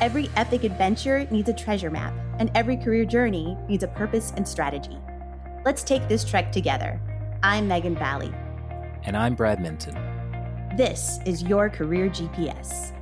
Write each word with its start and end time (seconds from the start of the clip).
Every 0.00 0.30
epic 0.36 0.62
adventure 0.62 1.26
needs 1.32 1.48
a 1.48 1.52
treasure 1.52 1.90
map, 1.90 2.14
and 2.38 2.52
every 2.54 2.76
career 2.76 3.04
journey 3.04 3.56
needs 3.68 3.82
a 3.82 3.88
purpose 3.88 4.32
and 4.36 4.46
strategy. 4.46 4.96
Let's 5.64 5.82
take 5.82 6.06
this 6.06 6.22
trek 6.22 6.52
together. 6.52 7.00
I'm 7.42 7.66
Megan 7.66 7.96
Valley. 7.96 8.32
And 9.02 9.16
I'm 9.16 9.34
Brad 9.34 9.60
Minton. 9.60 9.94
This 10.76 11.18
is 11.26 11.42
your 11.42 11.68
Career 11.68 12.08
GPS. 12.10 12.92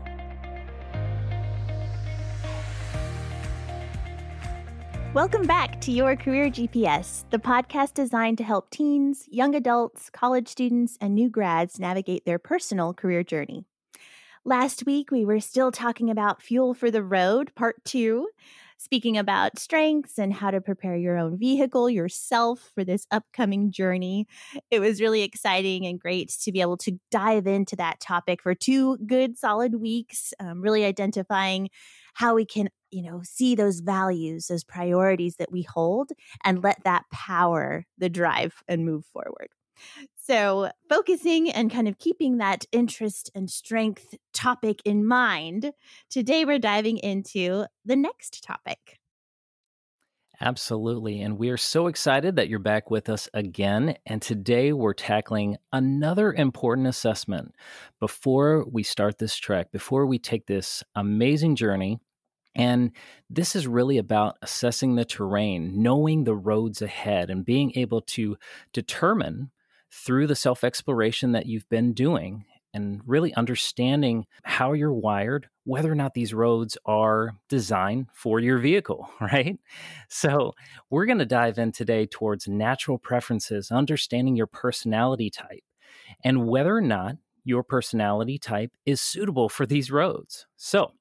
Welcome 5.13 5.47
back 5.47 5.79
to 5.83 5.93
Your 5.93 6.17
Career 6.17 6.49
GPS, 6.49 7.25
the 7.29 7.39
podcast 7.39 7.93
designed 7.93 8.39
to 8.39 8.45
help 8.45 8.71
teens, 8.71 9.29
young 9.31 9.55
adults, 9.55 10.09
college 10.09 10.49
students, 10.49 10.97
and 10.99 11.15
new 11.15 11.29
grads 11.29 11.79
navigate 11.79 12.25
their 12.25 12.39
personal 12.39 12.95
career 12.95 13.23
journey. 13.23 13.67
Last 14.47 14.87
week, 14.87 15.11
we 15.11 15.25
were 15.25 15.41
still 15.41 15.73
talking 15.73 16.09
about 16.09 16.41
Fuel 16.41 16.73
for 16.73 16.89
the 16.89 17.03
Road, 17.03 17.53
part 17.57 17.85
two, 17.85 18.29
speaking 18.79 19.19
about 19.19 19.59
strengths 19.59 20.21
and 20.21 20.33
how 20.33 20.53
to 20.53 20.61
prepare 20.61 20.95
your 20.95 21.19
own 21.19 21.37
vehicle 21.37 21.91
yourself 21.91 22.71
for 22.73 22.85
this 22.85 23.09
upcoming 23.11 23.73
journey. 23.73 24.29
It 24.71 24.79
was 24.79 25.01
really 25.01 25.23
exciting 25.23 25.85
and 25.85 25.99
great 25.99 26.29
to 26.43 26.53
be 26.53 26.61
able 26.61 26.77
to 26.77 26.97
dive 27.11 27.49
into 27.49 27.75
that 27.75 27.99
topic 27.99 28.41
for 28.41 28.55
two 28.55 28.99
good, 28.99 29.37
solid 29.37 29.81
weeks, 29.81 30.33
um, 30.39 30.61
really 30.61 30.85
identifying 30.85 31.69
how 32.15 32.37
we 32.37 32.47
can 32.47 32.69
you 32.93 33.03
know 33.03 33.23
see 33.25 33.57
those 33.57 33.81
values 33.81 34.47
those 34.47 34.63
priorities 34.63 35.35
that 35.41 35.51
we 35.51 35.63
hold 35.63 36.13
and 36.45 36.63
let 36.63 36.79
that 36.85 37.03
power 37.13 37.85
the 37.99 38.09
drive 38.09 38.63
and 38.69 38.87
move 38.87 39.05
forward 39.07 39.49
so 40.27 40.71
focusing 40.89 41.51
and 41.51 41.71
kind 41.71 41.87
of 41.87 41.99
keeping 41.99 42.39
that 42.39 42.65
interest 42.73 43.31
and 43.35 43.51
strength 43.51 44.15
topic 44.33 44.81
in 44.85 45.07
mind 45.07 45.73
today 46.11 46.45
we're 46.45 46.59
diving 46.59 46.99
into 46.99 47.65
the 47.85 47.97
next 47.97 48.43
topic 48.43 48.99
Absolutely. 50.39 51.23
And 51.23 51.39
we 51.39 51.49
are 51.49 51.57
so 51.57 51.87
excited 51.87 52.37
that 52.37 52.51
you're 52.51 52.59
back 52.59 52.91
with 52.91 53.09
us 53.09 53.27
again. 53.33 53.97
And 54.05 54.21
today 54.21 54.75
we're 54.75 54.93
tackling 54.93 55.57
another 55.73 56.31
important 56.31 56.89
assessment 56.89 57.55
before 58.01 58.67
we 58.71 58.83
start 58.83 59.17
this 59.17 59.35
trek, 59.35 59.73
before 59.73 60.05
we 60.05 60.19
take 60.19 60.47
this 60.47 60.85
amazing 60.95 61.57
journey 61.57 62.01
and 62.57 62.93
this 63.29 63.55
is 63.55 63.67
really 63.67 63.99
about 63.99 64.39
assessing 64.41 64.97
the 64.97 65.05
terrain, 65.05 65.83
knowing 65.83 66.25
the 66.25 66.35
roads 66.35 66.81
ahead, 66.81 67.29
and 67.29 67.45
being 67.45 67.73
able 67.77 68.01
to 68.01 68.39
determine 68.73 69.51
through 69.91 70.27
the 70.27 70.37
self 70.37 70.65
exploration 70.65 71.33
that 71.33 71.47
you've 71.47 71.69
been 71.69 71.93
doing 71.93 72.45
and 72.77 73.01
really 73.07 73.33
understanding 73.35 74.27
how 74.43 74.75
you're 74.75 74.93
wired, 74.93 75.49
whether 75.65 75.91
or 75.91 75.95
not 75.95 76.13
these 76.13 76.35
roads 76.35 76.77
are 76.85 77.31
designed 77.49 78.07
for 78.13 78.39
your 78.39 78.59
vehicle, 78.59 79.11
right? 79.21 79.59
So, 80.09 80.53
we're 80.91 81.07
going 81.07 81.19
to 81.19 81.27
dive 81.27 81.59
in 81.59 81.73
today 81.73 82.07
towards 82.07 82.47
natural 82.47 82.99
preferences, 82.99 83.71
understanding 83.71 84.37
your 84.37 84.47
personality 84.47 85.31
type, 85.31 85.65
and 86.23 86.47
whether 86.47 86.77
or 86.77 86.83
not 86.83 87.17
your 87.45 87.63
personality 87.63 88.39
type 88.39 88.73
is 88.85 89.01
suitable 89.01 89.49
for 89.49 89.65
these 89.65 89.91
roads. 89.91 90.47
So, 90.57 90.93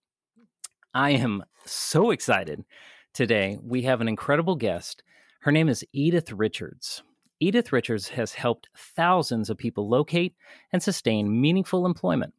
I 0.93 1.09
am 1.09 1.43
so 1.65 2.11
excited 2.11 2.63
today. 3.13 3.57
We 3.61 3.81
have 3.81 3.99
an 3.99 4.07
incredible 4.07 4.55
guest. 4.55 5.03
Her 5.41 5.51
name 5.51 5.67
is 5.67 5.83
Edythe 5.93 6.31
Richards. 6.33 7.03
Edythe 7.41 7.71
Richards 7.71 8.09
has 8.09 8.33
helped 8.33 8.69
thousands 8.75 9.49
of 9.49 9.57
people 9.57 9.89
locate 9.89 10.35
and 10.71 10.81
sustain 10.81 11.41
meaningful 11.41 11.85
employment. 11.85 12.33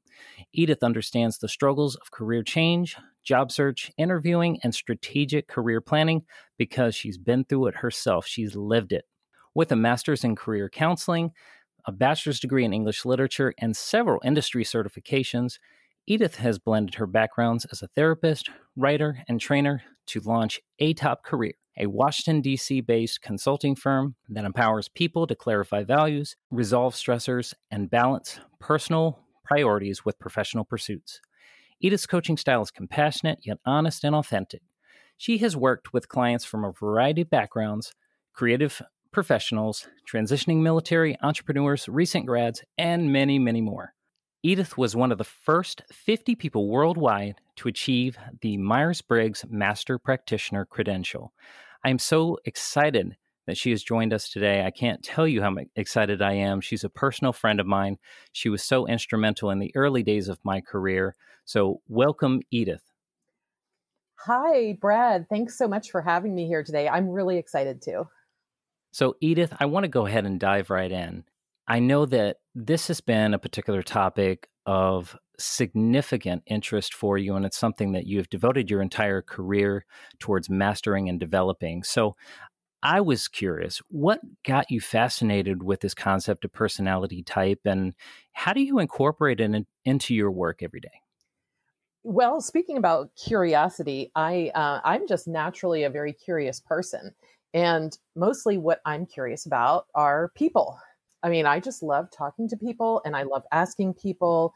Edythe 0.56 0.83
understands 0.83 1.38
the 1.38 1.48
struggles 1.48 1.97
of 1.97 2.11
career 2.11 2.42
change, 2.42 2.97
job 3.22 3.53
search, 3.53 3.92
interviewing, 3.98 4.58
and 4.62 4.75
strategic 4.75 5.48
career 5.48 5.80
planning 5.80 6.22
because 6.56 6.94
she's 6.94 7.19
been 7.19 7.44
through 7.44 7.66
it 7.66 7.77
herself. 7.77 8.27
She's 8.27 8.56
lived 8.56 8.92
it. 8.92 9.05
With 9.55 9.70
a 9.72 9.76
master's 9.76 10.25
in 10.25 10.37
career 10.37 10.70
counseling, 10.70 11.32
a 11.84 11.93
bachelor's 11.93 12.41
degree 12.41 12.65
in 12.65 12.72
English 12.72 13.04
literature, 13.04 13.54
and 13.59 13.76
several 13.76 14.20
industry 14.25 14.65
certifications, 14.65 15.59
Edythe 16.09 16.37
has 16.37 16.59
blended 16.59 16.94
her 16.94 17.06
backgrounds 17.06 17.66
as 17.66 17.82
a 17.82 17.88
therapist, 17.88 18.50
writer, 18.76 19.19
and 19.28 19.41
trainer 19.41 19.82
to 20.06 20.21
launch 20.21 20.61
Atop 20.81 21.25
Career, 21.25 21.55
a 21.78 21.87
Washington, 21.87 22.41
D.C. 22.41 22.81
based 22.81 23.22
consulting 23.22 23.75
firm 23.75 24.17
that 24.28 24.44
empowers 24.44 24.89
people 24.89 25.27
to 25.27 25.34
clarify 25.34 25.84
values, 25.84 26.37
resolve 26.50 26.94
stressors, 26.94 27.55
and 27.71 27.91
balance 27.91 28.41
personal 28.61 29.21
priorities 29.44 30.05
with 30.05 30.19
professional 30.19 30.65
pursuits. 30.65 31.21
Edythe's 31.83 32.06
coaching 32.06 32.37
style 32.37 32.62
is 32.62 32.71
compassionate 32.71 33.41
yet 33.44 33.59
honest 33.67 34.05
and 34.05 34.15
authentic. 34.15 34.62
She 35.17 35.39
has 35.39 35.56
worked 35.56 35.93
with 35.93 36.09
clients 36.09 36.44
from 36.44 36.65
a 36.65 36.73
variety 36.73 37.23
of 37.23 37.31
backgrounds, 37.31 37.93
creative 38.33 38.83
professionals, 39.12 39.88
transitioning 40.11 40.62
military, 40.62 41.17
entrepreneurs, 41.23 41.88
recent 41.88 42.27
grads, 42.27 42.62
and 42.77 43.12
many, 43.12 43.38
many 43.38 43.61
more. 43.61 43.94
Edythe 44.46 44.76
was 44.76 44.94
one 44.94 45.10
of 45.10 45.18
the 45.18 45.24
first 45.24 45.82
50 45.90 46.36
people 46.36 46.68
worldwide 46.68 47.40
to 47.56 47.66
achieve 47.66 48.16
the 48.42 48.56
Myers 48.56 49.02
Briggs 49.02 49.44
Master 49.50 49.98
Practitioner 49.98 50.64
credential. 50.64 51.32
I 51.82 51.90
am 51.90 51.98
so 51.98 52.38
excited 52.44 53.16
that 53.48 53.56
she 53.56 53.70
has 53.70 53.82
joined 53.82 54.12
us 54.12 54.28
today. 54.28 54.64
I 54.64 54.70
can't 54.70 55.02
tell 55.02 55.26
you 55.26 55.42
how 55.42 55.56
excited 55.74 56.22
I 56.22 56.34
am. 56.34 56.60
She's 56.60 56.84
a 56.84 56.88
personal 56.88 57.32
friend 57.32 57.58
of 57.58 57.66
mine. 57.66 57.98
She 58.30 58.48
was 58.48 58.62
so 58.62 58.86
instrumental 58.86 59.50
in 59.50 59.58
the 59.58 59.72
early 59.74 60.04
days 60.04 60.28
of 60.28 60.38
my 60.44 60.60
career. 60.60 61.16
So, 61.44 61.80
welcome, 61.88 62.40
Edythe. 62.54 62.78
Hi, 64.26 64.78
Brad. 64.80 65.26
Thanks 65.28 65.58
so 65.58 65.66
much 65.66 65.90
for 65.90 66.00
having 66.00 66.36
me 66.36 66.46
here 66.46 66.62
today. 66.62 66.88
I'm 66.88 67.08
really 67.08 67.36
excited 67.36 67.82
too. 67.82 68.06
So, 68.92 69.16
Edythe, 69.20 69.56
I 69.58 69.66
want 69.66 69.82
to 69.82 69.88
go 69.88 70.06
ahead 70.06 70.24
and 70.24 70.38
dive 70.38 70.70
right 70.70 70.92
in. 70.92 71.24
I 71.69 71.81
know 71.81 72.06
that 72.06 72.38
this 72.54 72.88
has 72.88 73.00
been 73.00 73.34
a 73.34 73.38
particular 73.38 73.82
topic 73.82 74.49
of 74.66 75.16
significant 75.38 76.43
interest 76.47 76.94
for 76.94 77.19
you, 77.19 77.34
and 77.34 77.44
it's 77.44 77.59
something 77.59 77.93
that 77.93 78.06
you 78.06 78.19
have 78.19 78.28
devoted 78.31 78.71
your 78.71 78.81
entire 78.82 79.22
career 79.22 79.84
towards 80.19 80.49
mastering 80.49 81.09
and 81.09 81.21
developing. 81.21 81.82
So, 81.82 82.16
I 82.82 83.00
was 83.00 83.28
curious, 83.28 83.81
what 83.88 84.21
got 84.44 84.71
you 84.71 84.81
fascinated 84.81 85.62
with 85.62 85.81
this 85.81 85.94
concept 85.94 86.44
of 86.44 86.53
personality 86.53 87.22
type, 87.22 87.60
and 87.65 87.94
how 88.32 88.53
do 88.53 88.62
you 88.62 88.78
incorporate 88.78 89.41
it 89.41 89.55
in, 89.55 89.66
into 89.84 90.15
your 90.15 90.31
work 90.31 90.62
every 90.62 90.81
day? 90.81 91.00
Well, 92.05 92.41
speaking 92.41 92.76
about 92.78 93.15
curiosity, 93.16 94.12
I 94.15 94.50
uh, 94.55 94.81
I'm 94.84 95.06
just 95.06 95.26
naturally 95.26 95.82
a 95.82 95.91
very 95.91 96.12
curious 96.12 96.60
person, 96.60 97.15
and 97.53 97.97
mostly 98.15 98.59
what 98.59 98.81
I'm 98.84 99.06
curious 99.06 99.44
about 99.44 99.87
are 99.94 100.31
people. 100.37 100.78
I 101.26 101.28
mean, 101.28 101.44
I 101.44 101.59
just 101.59 101.82
love 101.82 102.09
talking 102.16 102.48
to 102.50 102.56
people 102.56 103.03
and 103.04 103.16
I 103.16 103.25
love 103.25 103.42
asking 103.50 103.94
people, 103.94 104.54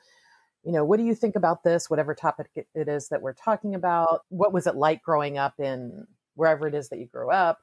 you 0.62 0.70
know, 0.70 0.84
what 0.84 0.98
do 0.98 1.04
you 1.04 1.16
think 1.16 1.34
about 1.34 1.64
this, 1.64 1.90
whatever 1.90 2.14
topic 2.14 2.46
it 2.54 2.88
is 2.88 3.08
that 3.08 3.22
we're 3.22 3.32
talking 3.32 3.74
about? 3.74 4.20
What 4.28 4.52
was 4.52 4.68
it 4.68 4.76
like 4.76 5.02
growing 5.02 5.36
up 5.36 5.58
in 5.58 6.06
wherever 6.36 6.68
it 6.68 6.76
is 6.76 6.88
that 6.90 7.00
you 7.00 7.06
grew 7.06 7.28
up? 7.32 7.58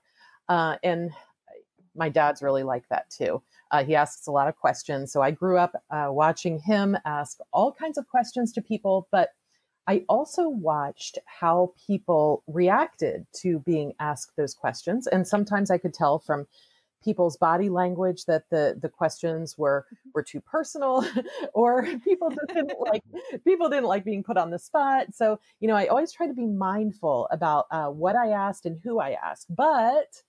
Uh, 0.49 0.75
and 0.83 1.11
my 1.95 2.09
dad's 2.09 2.41
really 2.41 2.63
like 2.63 2.83
that 2.89 3.09
too. 3.09 3.41
Uh, 3.71 3.85
he 3.85 3.95
asks 3.95 4.27
a 4.27 4.31
lot 4.31 4.49
of 4.49 4.57
questions. 4.57 5.13
So 5.13 5.21
I 5.21 5.31
grew 5.31 5.57
up 5.57 5.71
uh, 5.89 6.07
watching 6.09 6.59
him 6.59 6.97
ask 7.05 7.37
all 7.53 7.71
kinds 7.71 7.97
of 7.97 8.09
questions 8.09 8.51
to 8.53 8.61
people, 8.61 9.07
but 9.09 9.29
I 9.87 10.03
also 10.09 10.49
watched 10.49 11.17
how 11.27 11.71
people 11.87 12.43
reacted 12.45 13.25
to 13.37 13.59
being 13.59 13.93
asked 14.01 14.35
those 14.35 14.53
questions. 14.53 15.07
And 15.07 15.25
sometimes 15.25 15.71
I 15.71 15.77
could 15.77 15.93
tell 15.93 16.19
from 16.19 16.45
people's 17.07 17.37
body 17.37 17.69
language 17.69 18.25
that 18.25 18.43
the 18.49 18.77
the 18.81 18.89
questions 18.89 19.57
were 19.57 19.85
mm-hmm. 19.85 20.09
were 20.13 20.21
too 20.21 20.41
personal 20.41 21.05
or 21.53 21.83
people 22.03 22.29
just 22.29 22.47
didn't 22.47 22.77
like 22.81 23.01
people 23.45 23.69
didn't 23.69 23.85
like 23.85 24.03
being 24.03 24.23
put 24.23 24.35
on 24.35 24.49
the 24.51 24.59
spot 24.59 25.07
so 25.13 25.39
you 25.61 25.69
know 25.69 25.75
i 25.75 25.87
always 25.87 26.11
try 26.11 26.27
to 26.27 26.33
be 26.33 26.45
mindful 26.45 27.25
about 27.31 27.65
uh, 27.71 27.87
what 27.87 28.17
i 28.17 28.31
asked 28.31 28.65
and 28.65 28.77
who 28.83 28.99
i 28.99 29.11
asked 29.11 29.47
but 29.55 30.21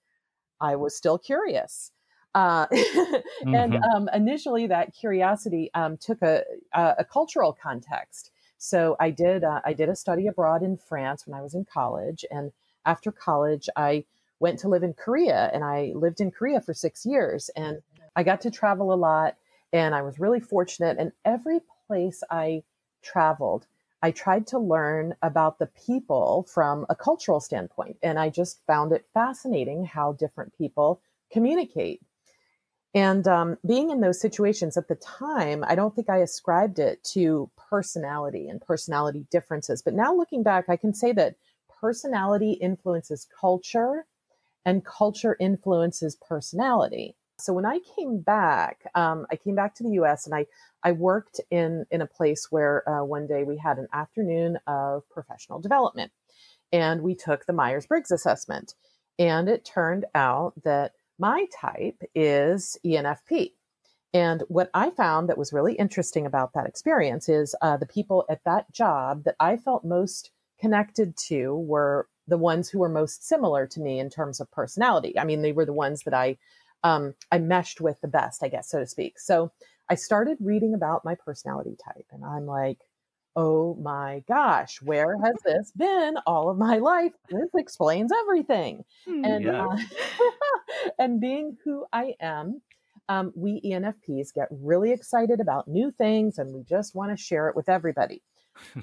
i 0.61 0.77
was 0.77 0.97
still 0.97 1.19
curious 1.19 1.91
uh, 2.35 2.67
and 2.71 3.73
mm-hmm. 3.73 3.83
um, 3.97 4.09
initially 4.15 4.69
that 4.69 4.95
curiosity 4.95 5.71
um, 5.75 5.97
took 5.97 6.23
a, 6.23 6.45
a, 6.75 6.95
a, 6.99 7.05
cultural 7.05 7.57
context 7.61 8.31
so 8.59 8.95
i 9.01 9.11
did 9.11 9.43
uh, 9.43 9.61
i 9.65 9.73
did 9.73 9.89
a 9.89 9.97
study 9.97 10.29
abroad 10.29 10.63
in 10.63 10.77
france 10.77 11.27
when 11.27 11.37
i 11.37 11.43
was 11.43 11.55
in 11.55 11.65
college 11.65 12.25
and 12.31 12.53
after 12.87 13.11
college 13.11 13.69
i 13.75 14.05
went 14.41 14.59
to 14.61 14.69
live 14.69 14.83
in 14.83 14.95
Korea 14.95 15.51
and 15.53 15.65
I 15.65 15.93
lived 15.95 16.21
in 16.21 16.31
Korea 16.31 16.61
for 16.61 16.75
six 16.75 17.05
years 17.05 17.51
and 17.57 17.83
I 18.15 18.23
got 18.23 18.41
to 18.43 18.51
travel 18.51 18.93
a 18.93 18.97
lot 18.97 19.37
and 19.73 19.95
I 19.95 20.03
was 20.03 20.19
really 20.19 20.41
fortunate. 20.41 20.97
And 20.99 21.13
every 21.25 21.61
place 21.87 22.23
I 22.31 22.63
traveled, 23.03 23.67
I 24.03 24.11
tried 24.13 24.47
to 24.49 24.59
learn 24.59 25.15
about 25.23 25.59
the 25.59 25.67
people 25.67 26.47
from 26.53 26.87
a 26.89 26.95
cultural 26.95 27.41
standpoint. 27.41 27.97
And 28.03 28.19
I 28.19 28.31
just 28.31 28.61
found 28.67 28.93
it 28.93 29.07
fascinating 29.13 29.85
how 29.85 30.13
different 30.13 30.57
people 30.57 31.01
communicate. 31.31 32.01
And 32.95 33.29
um, 33.29 33.59
being 33.67 33.91
in 33.91 34.01
those 34.01 34.21
situations 34.21 34.77
at 34.77 34.89
the 34.89 34.95
time, 34.95 35.63
I 35.67 35.75
don't 35.75 35.95
think 35.95 36.09
I 36.09 36.19
ascribed 36.19 36.79
it 36.79 37.05
to 37.13 37.51
personality 37.71 38.49
and 38.49 38.61
personality 38.61 39.27
differences. 39.31 39.83
But 39.83 39.95
now 39.95 40.15
looking 40.15 40.43
back, 40.43 40.67
I 40.69 40.77
can 40.77 40.95
say 40.95 41.13
that 41.13 41.35
personality 41.81 42.53
influences 42.53 43.27
culture 43.39 44.07
and 44.65 44.85
culture 44.85 45.37
influences 45.41 46.17
personality. 46.17 47.17
So 47.41 47.53
when 47.53 47.65
I 47.65 47.79
came 47.97 48.21
back, 48.21 48.83
um, 48.95 49.27
I 49.31 49.37
came 49.37 49.55
back 49.55 49.75
to 49.77 49.85
the 49.85 49.93
U.S. 49.93 50.27
and 50.27 50.35
I 50.35 50.47
I 50.83 50.93
worked 50.93 51.41
in 51.51 51.87
in 51.91 52.01
a 52.01 52.07
place 52.07 52.49
where 52.51 52.89
uh, 52.89 53.05
one 53.05 53.27
day 53.27 53.45
we 53.45 53.57
had 53.57 53.79
an 53.79 53.89
afternoon 53.93 54.59
of 54.67 55.09
professional 55.09 55.61
development, 55.61 56.11
and 56.73 57.03
we 57.03 57.15
took 57.15 57.47
the 57.47 57.53
Myers 57.53 57.87
Briggs 57.87 58.11
assessment, 58.11 58.75
and 59.19 59.49
it 59.49 59.65
turned 59.65 60.05
out 60.15 60.55
that 60.65 60.93
my 61.19 61.47
type 61.61 62.03
is 62.15 62.77
ENFP. 62.85 63.53
And 64.15 64.43
what 64.49 64.71
I 64.73 64.91
found 64.91 65.29
that 65.29 65.39
was 65.39 65.53
really 65.53 65.75
interesting 65.75 66.27
about 66.27 66.55
that 66.55 66.67
experience 66.67 67.29
is 67.29 67.55
uh, 67.61 67.77
the 67.77 67.87
people 67.87 68.25
at 68.31 68.43
that 68.45 68.73
job 68.73 69.25
that 69.25 69.37
I 69.39 69.57
felt 69.59 69.85
most 69.85 70.31
connected 70.61 71.17
to 71.29 71.57
were 71.57 72.09
the 72.29 72.39
ones 72.39 72.69
who 72.69 72.79
were 72.79 72.89
most 72.89 73.27
similar 73.27 73.67
to 73.67 73.81
me 73.81 73.99
in 73.99 74.11
terms 74.11 74.41
of 74.41 74.51
personality. 74.51 75.19
I 75.19 75.25
mean, 75.25 75.43
they 75.43 75.53
were 75.53 75.65
the 75.65 75.73
ones 75.73 76.03
that 76.05 76.15
I 76.15 76.39
um, 76.85 77.15
I 77.33 77.39
meshed 77.39 77.81
with 77.81 78.01
the 78.01 78.09
best, 78.09 78.45
I 78.45 78.49
guess, 78.49 78.71
so 78.71 78.79
to 78.79 78.87
speak. 78.87 79.19
So 79.19 79.51
I 79.89 79.97
started 79.97 80.39
reading 80.41 80.75
about 80.75 81.05
my 81.05 81.17
personality 81.17 81.77
type, 81.85 82.07
and 82.13 82.25
I'm 82.25 82.47
like, 82.47 82.79
oh 83.35 83.77
my 83.81 84.23
gosh, 84.29 84.81
where 84.83 85.17
has 85.25 85.35
this 85.45 85.73
been 85.77 86.17
all 86.27 86.51
of 86.51 86.59
my 86.59 86.79
life? 86.79 87.13
This 87.31 87.49
explains 87.57 88.13
everything. 88.23 88.85
Hmm, 89.07 89.25
and 89.25 89.45
yeah. 89.45 89.67
uh, 89.67 89.77
and 90.99 91.21
being 91.21 91.57
who 91.65 91.87
I 91.93 92.15
am, 92.21 92.61
um, 93.09 93.33
we 93.35 93.61
ENFPs 93.65 94.35
get 94.35 94.49
really 94.51 94.93
excited 94.93 95.41
about 95.41 95.67
new 95.67 95.91
things, 95.91 96.39
and 96.39 96.55
we 96.55 96.63
just 96.63 96.95
want 96.95 97.11
to 97.11 97.23
share 97.23 97.49
it 97.49 97.57
with 97.57 97.69
everybody. 97.69 98.23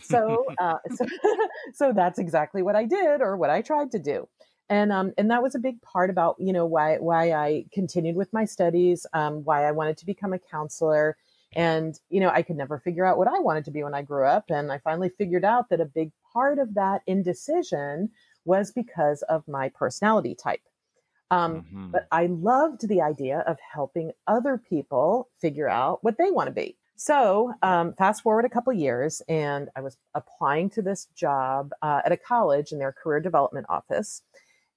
So, 0.02 0.46
uh, 0.60 0.78
so, 0.94 1.06
so 1.74 1.94
that's 1.94 2.20
exactly 2.20 2.62
what 2.62 2.76
I 2.76 2.86
did, 2.86 3.22
or 3.22 3.38
what 3.38 3.50
I 3.50 3.62
tried 3.62 3.92
to 3.92 4.00
do 4.00 4.28
and 4.70 4.92
um, 4.92 5.14
and 5.18 5.30
that 5.32 5.44
was 5.44 5.56
a 5.56 5.60
big 5.60 5.82
part 5.82 6.10
about 6.10 6.36
you 6.40 6.54
know 6.54 6.66
why 6.66 6.98
why 6.98 7.32
I 7.32 7.66
continued 7.72 8.16
with 8.16 8.32
my 8.34 8.46
studies, 8.46 9.06
um, 9.14 9.44
why 9.44 9.66
I 9.66 9.72
wanted 9.72 9.98
to 9.98 10.06
become 10.06 10.34
a 10.34 10.40
counselor, 10.40 11.18
and 11.56 12.00
you 12.10 12.20
know 12.20 12.30
I 12.30 12.42
could 12.42 12.58
never 12.58 12.80
figure 12.80 13.06
out 13.06 13.18
what 13.18 13.28
I 13.28 13.40
wanted 13.40 13.66
to 13.66 13.72
be 13.72 13.84
when 13.84 13.94
I 13.94 14.02
grew 14.02 14.26
up, 14.26 14.50
and 14.50 14.72
I 14.72 14.80
finally 14.80 15.10
figured 15.10 15.46
out 15.46 15.70
that 15.70 15.82
a 15.82 15.86
big 15.86 16.12
part 16.34 16.60
of 16.60 16.74
that 16.76 17.02
indecision 17.06 18.10
was 18.44 18.72
because 18.72 19.22
of 19.24 19.48
my 19.48 19.70
personality 19.70 20.36
type. 20.36 20.62
Um, 21.32 21.62
mm-hmm. 21.62 21.92
But 21.92 22.08
I 22.12 22.28
loved 22.28 22.88
the 22.88 23.02
idea 23.02 23.40
of 23.48 23.58
helping 23.60 24.12
other 24.28 24.58
people 24.58 25.30
figure 25.42 25.70
out 25.70 26.04
what 26.04 26.18
they 26.18 26.30
want 26.30 26.48
to 26.48 26.54
be. 26.54 26.78
So, 26.96 27.54
um, 27.62 27.94
fast 27.98 28.24
forward 28.24 28.46
a 28.46 28.50
couple 28.50 28.72
years, 28.72 29.22
and 29.28 29.70
I 29.76 29.82
was 29.82 29.98
applying 30.14 30.70
to 30.72 30.82
this 30.82 31.08
job 31.16 31.72
uh, 31.82 32.02
at 32.06 32.12
a 32.12 32.18
college 32.18 32.72
in 32.72 32.80
their 32.80 32.94
career 32.94 33.20
development 33.20 33.66
office. 33.70 34.22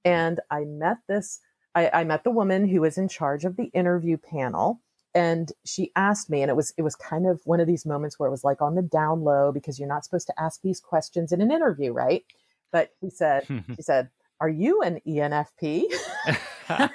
And 0.05 0.41
I 0.51 0.65
met 0.65 0.99
this, 1.09 1.41
I, 1.75 1.91
I 1.93 2.05
met 2.05 2.25
the 2.25 2.31
woman 2.31 2.67
who 2.69 2.81
was 2.81 2.99
in 2.99 3.09
charge 3.09 3.45
of 3.45 3.57
the 3.57 3.71
interview 3.75 4.17
panel 4.17 4.81
and 5.15 5.53
she 5.65 5.91
asked 5.97 6.31
me 6.31 6.43
and 6.43 6.51
it 6.51 6.55
was 6.55 6.73
it 6.77 6.83
was 6.83 6.95
kind 6.95 7.27
of 7.27 7.41
one 7.45 7.61
of 7.61 7.67
these 7.67 7.87
moments 7.87 8.19
where 8.19 8.29
it 8.29 8.31
was 8.31 8.45
like 8.45 8.61
on 8.61 8.75
the 8.75 8.83
down 8.83 9.23
low 9.23 9.51
because 9.53 9.79
you're 9.79 9.89
not 9.89 10.05
supposed 10.05 10.27
to 10.27 10.41
ask 10.41 10.61
these 10.63 10.81
questions 10.81 11.33
in 11.33 11.41
an 11.41 11.51
interview 11.51 11.93
right 11.93 12.25
but 12.73 12.91
she 13.01 13.11
said 13.11 13.45
she 13.77 13.83
said 13.83 14.11
are 14.41 14.49
you 14.49 14.83
an 14.83 15.01
enfp 15.07 15.83
and 16.69 16.91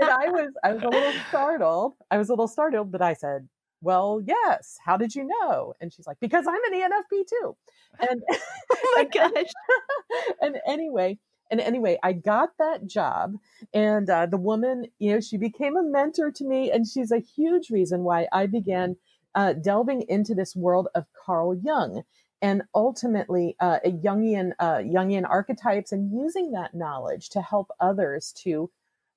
i 0.00 0.28
was 0.28 0.52
i 0.62 0.72
was 0.72 0.82
a 0.82 0.88
little 0.88 1.12
startled 1.28 1.94
i 2.10 2.18
was 2.18 2.28
a 2.28 2.32
little 2.32 2.48
startled 2.48 2.92
but 2.92 3.02
i 3.02 3.14
said 3.14 3.48
well 3.80 4.20
yes 4.24 4.78
how 4.84 4.96
did 4.96 5.14
you 5.14 5.24
know? 5.24 5.74
And 5.80 5.92
she's 5.92 6.06
like 6.06 6.20
because 6.20 6.46
i'm 6.46 6.72
an 6.72 6.80
enfp 6.80 7.26
too. 7.28 7.56
And 8.08 8.22
oh 8.30 8.94
my 8.96 9.04
gosh. 9.04 9.50
and 10.40 10.58
anyway 10.66 11.18
and 11.50 11.60
anyway, 11.60 11.98
I 12.02 12.12
got 12.12 12.50
that 12.58 12.86
job, 12.86 13.34
and 13.74 14.08
uh, 14.08 14.26
the 14.26 14.36
woman, 14.36 14.86
you 15.00 15.12
know, 15.12 15.20
she 15.20 15.36
became 15.36 15.76
a 15.76 15.82
mentor 15.82 16.30
to 16.30 16.44
me, 16.44 16.70
and 16.70 16.86
she's 16.86 17.10
a 17.10 17.18
huge 17.18 17.70
reason 17.70 18.04
why 18.04 18.28
I 18.32 18.46
began 18.46 18.96
uh, 19.34 19.54
delving 19.54 20.02
into 20.02 20.34
this 20.34 20.54
world 20.54 20.88
of 20.94 21.06
Carl 21.12 21.56
Jung 21.56 22.02
and 22.42 22.62
ultimately 22.74 23.56
uh, 23.60 23.80
Jungian 23.84 24.52
uh, 24.60 24.78
Jungian 24.78 25.28
archetypes, 25.28 25.92
and 25.92 26.12
using 26.12 26.52
that 26.52 26.74
knowledge 26.74 27.30
to 27.30 27.42
help 27.42 27.70
others 27.80 28.32
to 28.44 28.70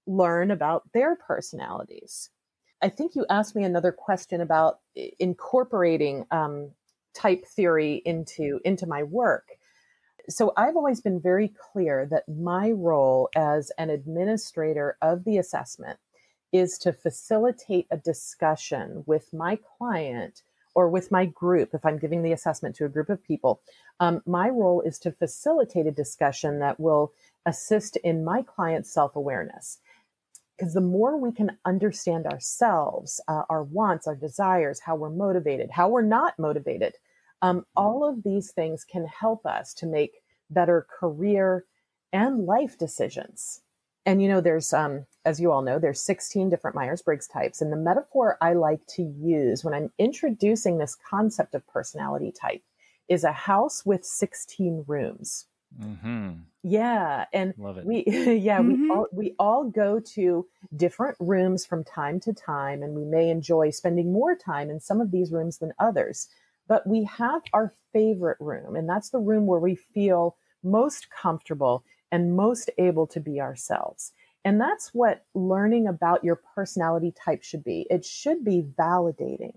learn 0.08 0.52
about 0.52 0.84
their 0.94 1.16
personalities. 1.16 2.30
I 2.84 2.90
think 2.90 3.16
you 3.16 3.26
asked 3.32 3.56
me 3.56 3.66
another 3.66 3.94
question 3.94 4.42
about 4.42 4.82
incorporating 5.20 6.28
um, 6.32 6.72
type 7.16 7.46
theory 7.48 8.04
into 8.06 8.62
into 8.66 8.88
my 8.88 9.04
work 9.04 9.48
so 10.30 10.54
I've 10.58 10.76
always 10.78 11.02
been 11.02 11.20
very 11.22 11.50
clear 11.50 12.06
that 12.08 12.28
my 12.30 12.72
role 12.72 13.30
as 13.36 13.72
an 13.78 13.90
administrator 13.90 14.98
of 15.02 15.24
the 15.26 15.38
assessment 15.38 16.00
is 16.52 16.78
to 16.80 16.94
facilitate 16.94 17.88
a 17.92 17.98
discussion 17.98 19.04
with 19.06 19.34
my 19.34 19.60
client 19.78 20.44
or 20.76 20.90
with 20.90 21.12
my 21.12 21.26
group. 21.26 21.72
If 21.74 21.86
I'm 21.86 22.00
giving 22.00 22.24
the 22.24 22.32
assessment 22.32 22.76
to 22.78 22.86
a 22.86 22.90
group 22.90 23.10
of 23.10 23.24
people, 23.24 23.62
um, 24.00 24.22
my 24.26 24.50
role 24.50 24.82
is 24.82 25.00
to 25.00 25.12
facilitate 25.12 25.88
a 25.88 25.92
discussion 25.92 26.60
that 26.60 26.80
will 26.80 27.14
assist 27.46 27.98
in 27.98 28.24
my 28.24 28.42
client's 28.44 28.92
self 28.92 29.16
awareness. 29.16 29.80
Because 30.58 30.74
the 30.74 30.82
more 30.82 31.18
we 31.18 31.32
can 31.32 31.58
understand 31.66 32.26
ourselves, 32.26 33.20
uh, 33.28 33.44
our 33.50 33.64
wants, 33.64 34.08
our 34.08 34.16
desires, 34.16 34.80
how 34.80 34.96
we're 34.96 35.10
motivated, 35.10 35.72
how 35.72 35.90
we're 35.90 36.04
not 36.04 36.38
motivated, 36.38 36.94
um, 37.42 37.66
all 37.76 38.08
of 38.08 38.24
these 38.24 38.52
things 38.52 38.86
can 38.86 39.06
help 39.06 39.46
us 39.46 39.74
to 39.76 39.86
make 39.86 40.22
better 40.50 40.88
career 41.00 41.66
and 42.14 42.46
life 42.46 42.78
decisions. 42.78 43.62
And 44.06 44.22
you 44.22 44.28
know, 44.28 44.42
there's, 44.42 44.74
um, 44.74 45.06
as 45.26 45.40
you 45.40 45.52
all 45.52 45.62
know, 45.62 45.80
there's 45.80 46.02
16 46.02 46.50
different 46.50 46.76
Myers 46.76 47.02
Briggs 47.02 47.28
types. 47.28 47.62
And 47.62 47.72
the 47.72 47.78
metaphor 47.78 48.38
I 48.42 48.54
like 48.54 48.86
to 48.96 49.04
use 49.04 49.64
when 49.64 49.74
I'm 49.74 49.92
introducing 49.98 50.78
this 50.78 50.98
concept 51.10 51.56
of 51.56 51.66
personality 51.68 52.32
type 52.32 52.62
is 53.08 53.24
a 53.24 53.32
house 53.32 53.86
with 53.86 54.06
16 54.06 54.86
rooms. 54.88 55.48
Mm-hmm. 55.82 56.32
Yeah, 56.64 57.26
and 57.34 57.54
we 57.84 58.04
yeah 58.08 58.60
mm-hmm. 58.60 58.84
we 58.84 58.90
all 58.90 59.08
we 59.12 59.36
all 59.40 59.64
go 59.66 60.00
to 60.16 60.46
different 60.76 61.18
rooms 61.20 61.66
from 61.66 61.84
time 61.84 62.20
to 62.22 62.34
time, 62.34 62.84
and 62.84 62.94
we 62.96 63.06
may 63.06 63.30
enjoy 63.30 63.70
spending 63.70 64.14
more 64.14 64.36
time 64.36 64.70
in 64.70 64.80
some 64.80 65.02
of 65.02 65.12
these 65.12 65.32
rooms 65.32 65.58
than 65.58 65.74
others 65.80 66.30
but 66.68 66.88
we 66.88 67.04
have 67.04 67.42
our 67.54 67.74
favorite 67.92 68.38
room, 68.40 68.76
and 68.76 68.88
that's 68.88 69.10
the 69.10 69.20
room 69.20 69.46
where 69.46 69.60
we 69.60 69.76
feel 69.76 70.38
most 70.64 71.08
comfortable 71.10 71.84
and 72.12 72.36
most 72.36 72.70
able 72.78 73.08
to 73.08 73.20
be 73.20 73.42
ourselves. 73.42 74.14
And 74.46 74.60
that's 74.60 74.94
what 74.94 75.26
learning 75.34 75.88
about 75.88 76.24
your 76.24 76.40
personality 76.56 77.12
type 77.12 77.44
should 77.44 77.64
be. 77.64 77.88
It 77.90 78.06
should 78.06 78.44
be 78.44 78.62
validating. 78.62 79.56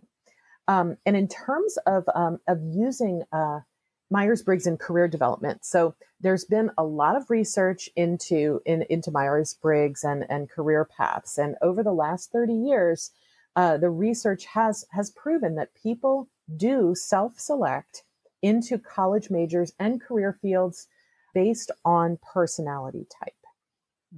Um, 0.68 0.96
and 1.06 1.16
in 1.16 1.28
terms 1.28 1.78
of, 1.86 2.04
um, 2.14 2.38
of 2.48 2.60
using 2.62 3.22
uh, 3.32 3.60
Myers 4.10 4.42
Briggs 4.42 4.66
and 4.66 4.78
career 4.78 5.08
development, 5.08 5.64
so 5.64 5.94
there's 6.20 6.44
been 6.44 6.70
a 6.78 6.84
lot 6.84 7.16
of 7.16 7.30
research 7.30 7.88
into 7.96 8.60
in, 8.64 8.82
into 8.88 9.10
Myers 9.10 9.54
Briggs 9.54 10.04
and, 10.04 10.24
and 10.28 10.48
career 10.48 10.84
paths. 10.84 11.38
And 11.38 11.56
over 11.60 11.82
the 11.82 11.92
last 11.92 12.32
30 12.32 12.54
years, 12.54 13.10
uh, 13.54 13.76
the 13.76 13.90
research 13.90 14.44
has 14.46 14.84
has 14.92 15.10
proven 15.10 15.56
that 15.56 15.74
people 15.74 16.28
do 16.56 16.94
self-select 16.94 18.04
into 18.42 18.78
college 18.78 19.30
majors 19.30 19.72
and 19.78 20.00
career 20.00 20.38
fields 20.40 20.88
based 21.34 21.70
on 21.84 22.18
personality 22.32 23.06
type. 23.20 23.32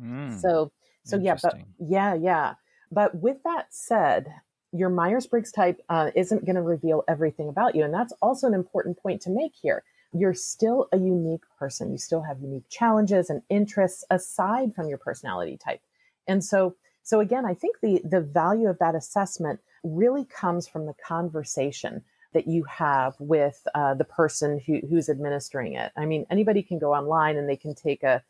Mm, 0.00 0.40
so 0.40 0.72
so 1.04 1.16
yeah, 1.18 1.36
but 1.42 1.58
yeah, 1.78 2.14
yeah. 2.14 2.54
But 2.90 3.14
with 3.14 3.42
that 3.44 3.66
said, 3.70 4.26
your 4.72 4.90
Myers 4.90 5.26
Briggs 5.26 5.52
type 5.52 5.80
uh, 5.88 6.10
isn't 6.14 6.44
going 6.44 6.56
to 6.56 6.62
reveal 6.62 7.04
everything 7.08 7.48
about 7.48 7.74
you, 7.74 7.84
and 7.84 7.92
that's 7.92 8.12
also 8.20 8.46
an 8.46 8.54
important 8.54 8.98
point 8.98 9.22
to 9.22 9.30
make 9.30 9.52
here. 9.60 9.82
You're 10.12 10.34
still 10.34 10.88
a 10.92 10.98
unique 10.98 11.44
person. 11.58 11.92
You 11.92 11.98
still 11.98 12.22
have 12.22 12.40
unique 12.40 12.68
challenges 12.68 13.30
and 13.30 13.42
interests 13.48 14.04
aside 14.10 14.74
from 14.74 14.88
your 14.88 14.98
personality 14.98 15.56
type, 15.56 15.80
and 16.26 16.44
so 16.44 16.76
so 17.02 17.20
again, 17.20 17.46
I 17.46 17.54
think 17.54 17.76
the 17.80 18.02
the 18.04 18.20
value 18.20 18.68
of 18.68 18.78
that 18.80 18.94
assessment 18.94 19.60
really 19.82 20.24
comes 20.24 20.68
from 20.68 20.86
the 20.86 20.94
conversation 20.94 22.04
that 22.32 22.46
you 22.46 22.64
have 22.64 23.14
with 23.18 23.66
uh, 23.74 23.94
the 23.94 24.04
person 24.04 24.60
who, 24.66 24.80
who's 24.88 25.08
administering 25.08 25.74
it. 25.74 25.92
I 25.96 26.04
mean, 26.04 26.26
anybody 26.30 26.62
can 26.62 26.78
go 26.78 26.92
online 26.94 27.36
and 27.36 27.48
they 27.48 27.56
can 27.56 27.74
take 27.74 28.02
a, 28.02 28.22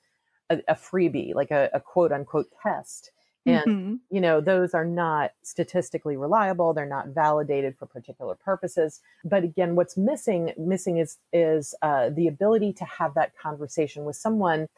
a, 0.51 0.59
a 0.69 0.75
freebie, 0.75 1.35
like 1.35 1.51
a, 1.51 1.69
a, 1.73 1.81
quote 1.81 2.13
unquote 2.13 2.47
test. 2.63 3.11
And, 3.47 3.67
mm-hmm. 3.67 3.95
you 4.11 4.21
know, 4.21 4.41
those 4.41 4.75
are 4.75 4.85
not 4.85 5.33
statistically 5.43 6.17
reliable. 6.17 6.75
They're 6.75 6.87
not 6.87 7.09
validated 7.09 7.77
for 7.79 7.87
particular 7.87 8.35
purposes. 8.35 9.01
But 9.25 9.45
again, 9.45 9.75
what's 9.75 9.97
missing, 9.97 10.53
missing 10.59 10.99
is, 10.99 11.17
is 11.33 11.75
uh, 11.81 12.11
the 12.11 12.27
ability 12.27 12.75
to 12.75 12.85
have 12.85 13.15
that 13.15 13.33
conversation 13.39 14.05
with 14.05 14.17
someone 14.17 14.69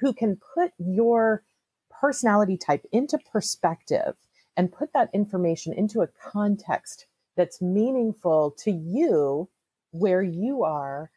who 0.00 0.12
can 0.12 0.38
put 0.54 0.72
your 0.78 1.42
personality 1.90 2.56
type 2.56 2.84
into 2.92 3.18
perspective 3.18 4.14
and 4.56 4.72
put 4.72 4.92
that 4.92 5.10
information 5.12 5.72
into 5.72 6.00
a 6.00 6.08
context 6.08 7.06
that's 7.36 7.60
meaningful 7.60 8.50
to 8.58 8.70
you 8.70 9.48
where 9.92 10.22
you 10.22 10.64
are 10.64 11.10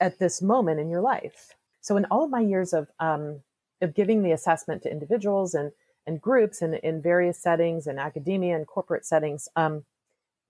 at 0.00 0.18
this 0.18 0.42
moment 0.42 0.80
in 0.80 0.90
your 0.90 1.00
life. 1.00 1.54
So, 1.80 1.96
in 1.96 2.04
all 2.06 2.24
of 2.24 2.30
my 2.30 2.40
years 2.40 2.72
of 2.72 2.88
um, 3.00 3.40
of 3.80 3.94
giving 3.94 4.22
the 4.22 4.32
assessment 4.32 4.82
to 4.82 4.90
individuals 4.90 5.54
and 5.54 5.72
and 6.06 6.20
groups 6.20 6.62
and 6.62 6.74
in 6.74 7.02
various 7.02 7.40
settings 7.40 7.86
and 7.86 7.98
academia 7.98 8.56
and 8.56 8.66
corporate 8.66 9.04
settings, 9.04 9.48
um, 9.56 9.84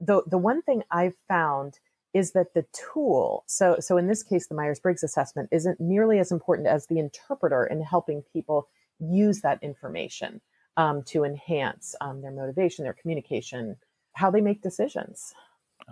the 0.00 0.22
the 0.26 0.38
one 0.38 0.62
thing 0.62 0.82
I've 0.90 1.16
found 1.28 1.78
is 2.14 2.32
that 2.32 2.54
the 2.54 2.66
tool, 2.72 3.44
so 3.46 3.76
so 3.80 3.96
in 3.96 4.06
this 4.06 4.22
case, 4.22 4.46
the 4.46 4.54
Myers 4.54 4.80
Briggs 4.80 5.02
assessment 5.02 5.48
isn't 5.52 5.80
nearly 5.80 6.18
as 6.18 6.32
important 6.32 6.68
as 6.68 6.86
the 6.86 6.98
interpreter 6.98 7.64
in 7.64 7.82
helping 7.82 8.22
people 8.32 8.68
use 8.98 9.40
that 9.40 9.58
information 9.62 10.40
um, 10.76 11.02
to 11.04 11.24
enhance 11.24 11.94
um, 12.00 12.22
their 12.22 12.30
motivation, 12.30 12.84
their 12.84 12.94
communication, 12.94 13.76
how 14.14 14.30
they 14.30 14.40
make 14.40 14.62
decisions. 14.62 15.34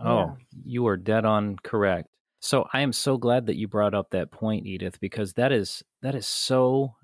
Oh, 0.03 0.17
yeah. 0.17 0.35
you 0.65 0.87
are 0.87 0.97
dead 0.97 1.25
on 1.25 1.57
correct. 1.63 2.09
So 2.41 2.67
I 2.73 2.81
am 2.81 2.93
so 2.93 3.19
glad 3.19 3.47
that 3.47 3.57
you 3.57 3.69
brought 3.69 3.95
up 3.95 4.11
that 4.11 4.31
point, 4.31 4.65
Edythe, 4.65 4.99
because 5.01 5.35
that 5.35 5.53
is 5.53 5.83
that 6.03 6.15
is 6.15 6.27
so 6.27 6.95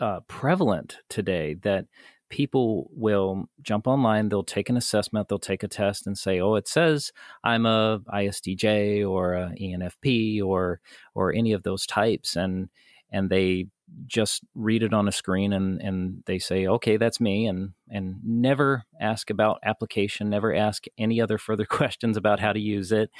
uh, 0.00 0.20
prevalent 0.28 0.98
today 1.08 1.54
that 1.62 1.86
people 2.30 2.90
will 2.92 3.48
jump 3.62 3.86
online, 3.86 4.28
they'll 4.28 4.42
take 4.42 4.68
an 4.68 4.76
assessment, 4.76 5.28
they'll 5.28 5.38
take 5.38 5.62
a 5.62 5.68
test 5.68 6.06
and 6.06 6.18
say, 6.18 6.40
"Oh, 6.40 6.56
it 6.56 6.66
says 6.66 7.12
I'm 7.44 7.66
a 7.66 8.00
ISTJ 8.12 9.08
or 9.08 9.34
a 9.34 9.54
ENFP 9.60 10.42
or 10.42 10.80
or 11.14 11.32
any 11.32 11.52
of 11.52 11.62
those 11.62 11.86
types," 11.86 12.36
and 12.36 12.70
and 13.10 13.30
they 13.30 13.68
just 14.06 14.42
read 14.54 14.82
it 14.82 14.92
on 14.92 15.06
a 15.06 15.12
screen 15.12 15.52
and 15.52 15.80
and 15.80 16.22
they 16.26 16.38
say 16.38 16.66
okay 16.66 16.96
that's 16.96 17.20
me 17.20 17.46
and 17.46 17.72
and 17.88 18.16
never 18.24 18.82
ask 19.00 19.30
about 19.30 19.58
application 19.62 20.30
never 20.30 20.54
ask 20.54 20.84
any 20.98 21.20
other 21.20 21.38
further 21.38 21.66
questions 21.70 22.16
about 22.16 22.40
how 22.40 22.52
to 22.52 22.58
use 22.58 22.90
it 22.90 23.10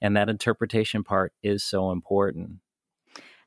and 0.00 0.16
that 0.16 0.28
interpretation 0.28 1.04
part 1.04 1.32
is 1.42 1.62
so 1.62 1.90
important. 1.90 2.58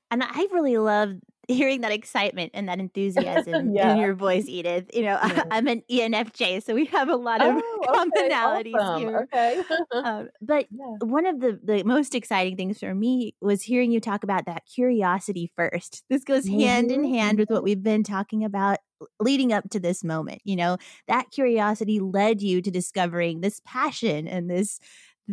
And 0.10 0.24
i 0.24 0.48
really 0.54 0.78
love 0.78 1.16
hearing 1.48 1.82
that 1.82 1.92
excitement 1.92 2.52
and 2.54 2.68
that 2.68 2.80
enthusiasm 2.80 3.72
yeah. 3.76 3.94
in 3.94 3.98
your 3.98 4.14
voice, 4.14 4.46
Edythe. 4.46 4.94
You 4.94 5.04
know, 5.04 5.20
yeah. 5.24 5.44
I'm 5.50 5.68
an 5.68 5.84
ENFJ, 5.90 6.64
so 6.64 6.74
we 6.74 6.86
have 6.86 7.10
a 7.10 7.16
lot 7.16 7.42
of 7.42 7.56
oh, 7.58 7.82
commonalities 7.88 8.74
okay, 8.76 8.80
awesome. 8.80 9.02
here. 9.02 9.30
Okay. 9.34 9.64
um, 9.94 10.30
but 10.42 10.68
yeah. 10.72 11.08
one 11.08 11.26
of 11.26 11.40
the, 11.40 11.60
the 11.64 11.84
most 11.84 12.16
exciting 12.16 12.58
things 12.58 12.80
for 12.80 12.94
me 12.94 13.36
was 13.42 13.64
hearing 13.64 13.92
you 13.92 14.00
talk 14.00 14.24
about 14.24 14.46
that 14.46 14.64
curiosity 14.66 15.52
first. 15.56 16.04
This 16.10 16.24
goes 16.24 16.46
mm-hmm. 16.46 16.60
hand 16.60 16.92
in 16.92 17.04
hand 17.04 17.40
with 17.40 17.50
what 17.50 17.58
mm-hmm. 17.58 17.66
we've 17.66 17.84
been 17.84 18.04
talking 18.04 18.44
about 18.44 18.80
leading 19.20 19.54
up 19.54 19.70
to 19.70 19.80
this 19.80 20.04
moment. 20.04 20.42
You 20.44 20.56
know, 20.56 20.78
that 21.08 21.32
curiosity 21.32 22.00
led 22.00 22.42
you 22.42 22.62
to 22.62 22.72
discovering 22.72 23.42
this 23.42 23.62
passion 23.66 24.28
and 24.28 24.50
this 24.50 24.80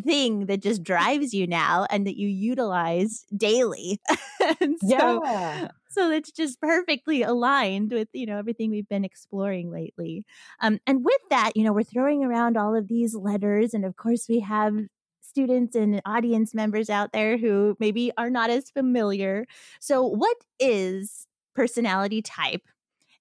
thing 0.02 0.46
that 0.46 0.62
just 0.62 0.82
drives 0.82 1.32
you 1.32 1.46
now 1.46 1.86
and 1.90 2.06
that 2.06 2.16
you 2.16 2.28
utilize 2.28 3.24
daily. 3.36 4.00
so, 4.60 5.22
yeah. 5.24 5.68
So 5.88 6.10
it's 6.10 6.32
just 6.32 6.60
perfectly 6.60 7.22
aligned 7.22 7.92
with, 7.92 8.08
you 8.12 8.26
know, 8.26 8.36
everything 8.38 8.70
we've 8.70 8.88
been 8.88 9.04
exploring 9.04 9.70
lately. 9.70 10.24
Um, 10.60 10.80
and 10.86 11.04
with 11.04 11.20
that, 11.30 11.52
you 11.54 11.62
know, 11.62 11.72
we're 11.72 11.84
throwing 11.84 12.24
around 12.24 12.56
all 12.56 12.74
of 12.74 12.88
these 12.88 13.14
letters. 13.14 13.74
And 13.74 13.84
of 13.84 13.96
course, 13.96 14.26
we 14.28 14.40
have 14.40 14.74
students 15.20 15.74
and 15.74 16.00
audience 16.04 16.54
members 16.54 16.90
out 16.90 17.12
there 17.12 17.36
who 17.36 17.76
maybe 17.80 18.12
are 18.16 18.30
not 18.30 18.50
as 18.50 18.70
familiar. 18.70 19.46
So, 19.80 20.02
what 20.02 20.36
is 20.60 21.26
personality 21.54 22.22
type 22.22 22.62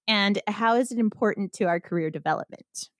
and 0.06 0.40
how 0.46 0.76
is 0.76 0.92
it 0.92 0.98
important 0.98 1.52
to 1.54 1.64
our 1.64 1.80
career 1.80 2.10
development? 2.10 2.90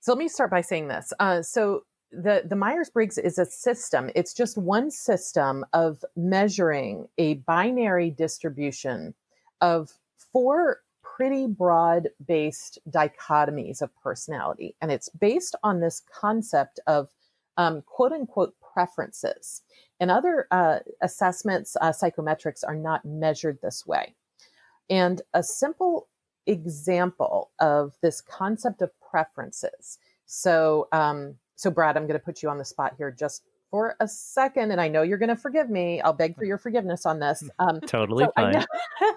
So, 0.00 0.12
let 0.12 0.18
me 0.18 0.28
start 0.28 0.50
by 0.50 0.62
saying 0.62 0.88
this. 0.88 1.12
Uh, 1.20 1.42
so, 1.42 1.82
the, 2.12 2.42
the 2.44 2.56
Myers 2.56 2.90
Briggs 2.90 3.18
is 3.18 3.38
a 3.38 3.46
system. 3.46 4.10
It's 4.14 4.34
just 4.34 4.58
one 4.58 4.90
system 4.90 5.64
of 5.72 6.04
measuring 6.14 7.08
a 7.18 7.34
binary 7.34 8.10
distribution 8.10 9.14
of 9.60 9.90
four 10.32 10.80
pretty 11.02 11.46
broad 11.46 12.08
based 12.26 12.78
dichotomies 12.90 13.82
of 13.82 13.90
personality. 14.02 14.76
And 14.80 14.90
it's 14.90 15.08
based 15.08 15.56
on 15.62 15.80
this 15.80 16.02
concept 16.12 16.80
of 16.86 17.08
um, 17.56 17.82
quote 17.82 18.12
unquote 18.12 18.54
preferences. 18.72 19.62
And 20.00 20.10
other 20.10 20.46
uh, 20.50 20.80
assessments, 21.00 21.76
uh, 21.80 21.92
psychometrics, 21.92 22.64
are 22.66 22.74
not 22.74 23.04
measured 23.04 23.58
this 23.62 23.86
way. 23.86 24.14
And 24.90 25.22
a 25.32 25.42
simple 25.42 26.08
example 26.46 27.50
of 27.60 27.94
this 28.02 28.20
concept 28.20 28.82
of 28.82 28.90
preferences. 29.00 29.98
So, 30.26 30.88
um, 30.92 31.36
so, 31.62 31.70
Brad, 31.70 31.96
I'm 31.96 32.08
going 32.08 32.18
to 32.18 32.24
put 32.24 32.42
you 32.42 32.48
on 32.48 32.58
the 32.58 32.64
spot 32.64 32.94
here 32.98 33.12
just 33.12 33.44
for 33.70 33.94
a 34.00 34.08
second, 34.08 34.72
and 34.72 34.80
I 34.80 34.88
know 34.88 35.02
you're 35.02 35.16
going 35.16 35.28
to 35.28 35.36
forgive 35.36 35.70
me. 35.70 36.00
I'll 36.00 36.12
beg 36.12 36.36
for 36.36 36.44
your 36.44 36.58
forgiveness 36.58 37.06
on 37.06 37.20
this. 37.20 37.44
Um, 37.58 37.80
totally 37.82 38.24
so 38.24 38.32
fine. 38.34 38.56
I 38.56 39.12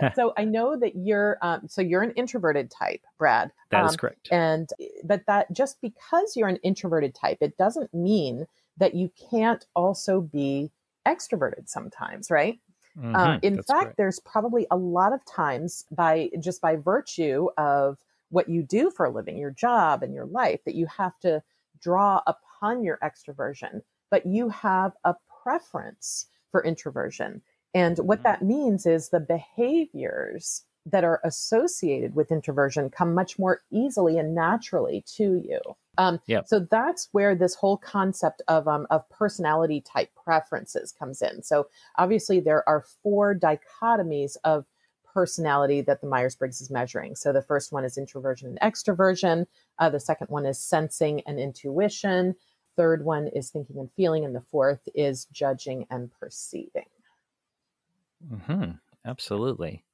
know, 0.00 0.10
so 0.14 0.32
I 0.38 0.44
know 0.44 0.76
that 0.76 0.96
you're 0.96 1.36
um, 1.42 1.68
so 1.68 1.82
you're 1.82 2.02
an 2.02 2.12
introverted 2.12 2.70
type, 2.70 3.02
Brad. 3.18 3.50
That 3.70 3.84
is 3.84 3.92
um, 3.92 3.96
correct. 3.98 4.28
And 4.30 4.70
but 5.04 5.26
that 5.26 5.52
just 5.52 5.80
because 5.82 6.34
you're 6.36 6.48
an 6.48 6.56
introverted 6.62 7.14
type, 7.14 7.38
it 7.42 7.58
doesn't 7.58 7.92
mean 7.92 8.46
that 8.78 8.94
you 8.94 9.10
can't 9.30 9.66
also 9.76 10.22
be 10.22 10.70
extroverted 11.06 11.68
sometimes, 11.68 12.30
right? 12.30 12.58
Uh, 12.98 13.02
mm-hmm, 13.02 13.38
in 13.42 13.56
fact, 13.56 13.68
correct. 13.68 13.96
there's 13.98 14.20
probably 14.20 14.66
a 14.70 14.76
lot 14.76 15.12
of 15.12 15.20
times 15.26 15.84
by 15.90 16.30
just 16.40 16.62
by 16.62 16.76
virtue 16.76 17.48
of 17.58 17.98
what 18.30 18.48
you 18.48 18.62
do 18.62 18.90
for 18.90 19.04
a 19.04 19.10
living, 19.10 19.36
your 19.36 19.50
job 19.50 20.02
and 20.02 20.14
your 20.14 20.26
life, 20.26 20.60
that 20.64 20.74
you 20.74 20.86
have 20.86 21.18
to 21.20 21.42
draw 21.80 22.22
upon 22.26 22.82
your 22.82 22.98
extroversion, 23.02 23.82
but 24.10 24.26
you 24.26 24.48
have 24.48 24.92
a 25.04 25.14
preference 25.42 26.26
for 26.50 26.64
introversion. 26.64 27.42
And 27.74 27.98
what 27.98 28.18
mm-hmm. 28.18 28.24
that 28.24 28.42
means 28.42 28.86
is 28.86 29.08
the 29.08 29.20
behaviors 29.20 30.64
that 30.86 31.04
are 31.04 31.20
associated 31.24 32.14
with 32.14 32.32
introversion 32.32 32.90
come 32.90 33.14
much 33.14 33.38
more 33.38 33.60
easily 33.70 34.18
and 34.18 34.34
naturally 34.34 35.04
to 35.06 35.42
you. 35.44 35.60
Um, 35.98 36.20
yep. 36.26 36.48
So 36.48 36.60
that's 36.60 37.08
where 37.12 37.34
this 37.34 37.54
whole 37.54 37.76
concept 37.76 38.40
of 38.48 38.66
um, 38.66 38.86
of 38.90 39.08
personality 39.10 39.82
type 39.82 40.10
preferences 40.24 40.92
comes 40.92 41.20
in. 41.20 41.42
So 41.42 41.66
obviously 41.98 42.40
there 42.40 42.66
are 42.68 42.84
four 43.02 43.34
dichotomies 43.34 44.36
of 44.44 44.64
personality 45.12 45.80
that 45.82 46.00
the 46.00 46.06
Myers 46.06 46.36
Briggs 46.36 46.60
is 46.60 46.70
measuring. 46.70 47.16
So 47.16 47.32
the 47.32 47.42
first 47.42 47.72
one 47.72 47.84
is 47.84 47.98
introversion 47.98 48.48
and 48.48 48.60
extroversion. 48.60 49.46
Uh, 49.78 49.90
the 49.90 50.00
second 50.00 50.28
one 50.28 50.46
is 50.46 50.58
sensing 50.58 51.22
and 51.26 51.38
intuition. 51.38 52.34
Third 52.76 53.04
one 53.04 53.28
is 53.28 53.50
thinking 53.50 53.78
and 53.78 53.90
feeling. 53.96 54.24
And 54.24 54.34
the 54.34 54.40
fourth 54.40 54.88
is 54.94 55.26
judging 55.26 55.86
and 55.90 56.10
perceiving. 56.18 56.86
Hmm. 58.46 58.72
Absolutely. 59.04 59.84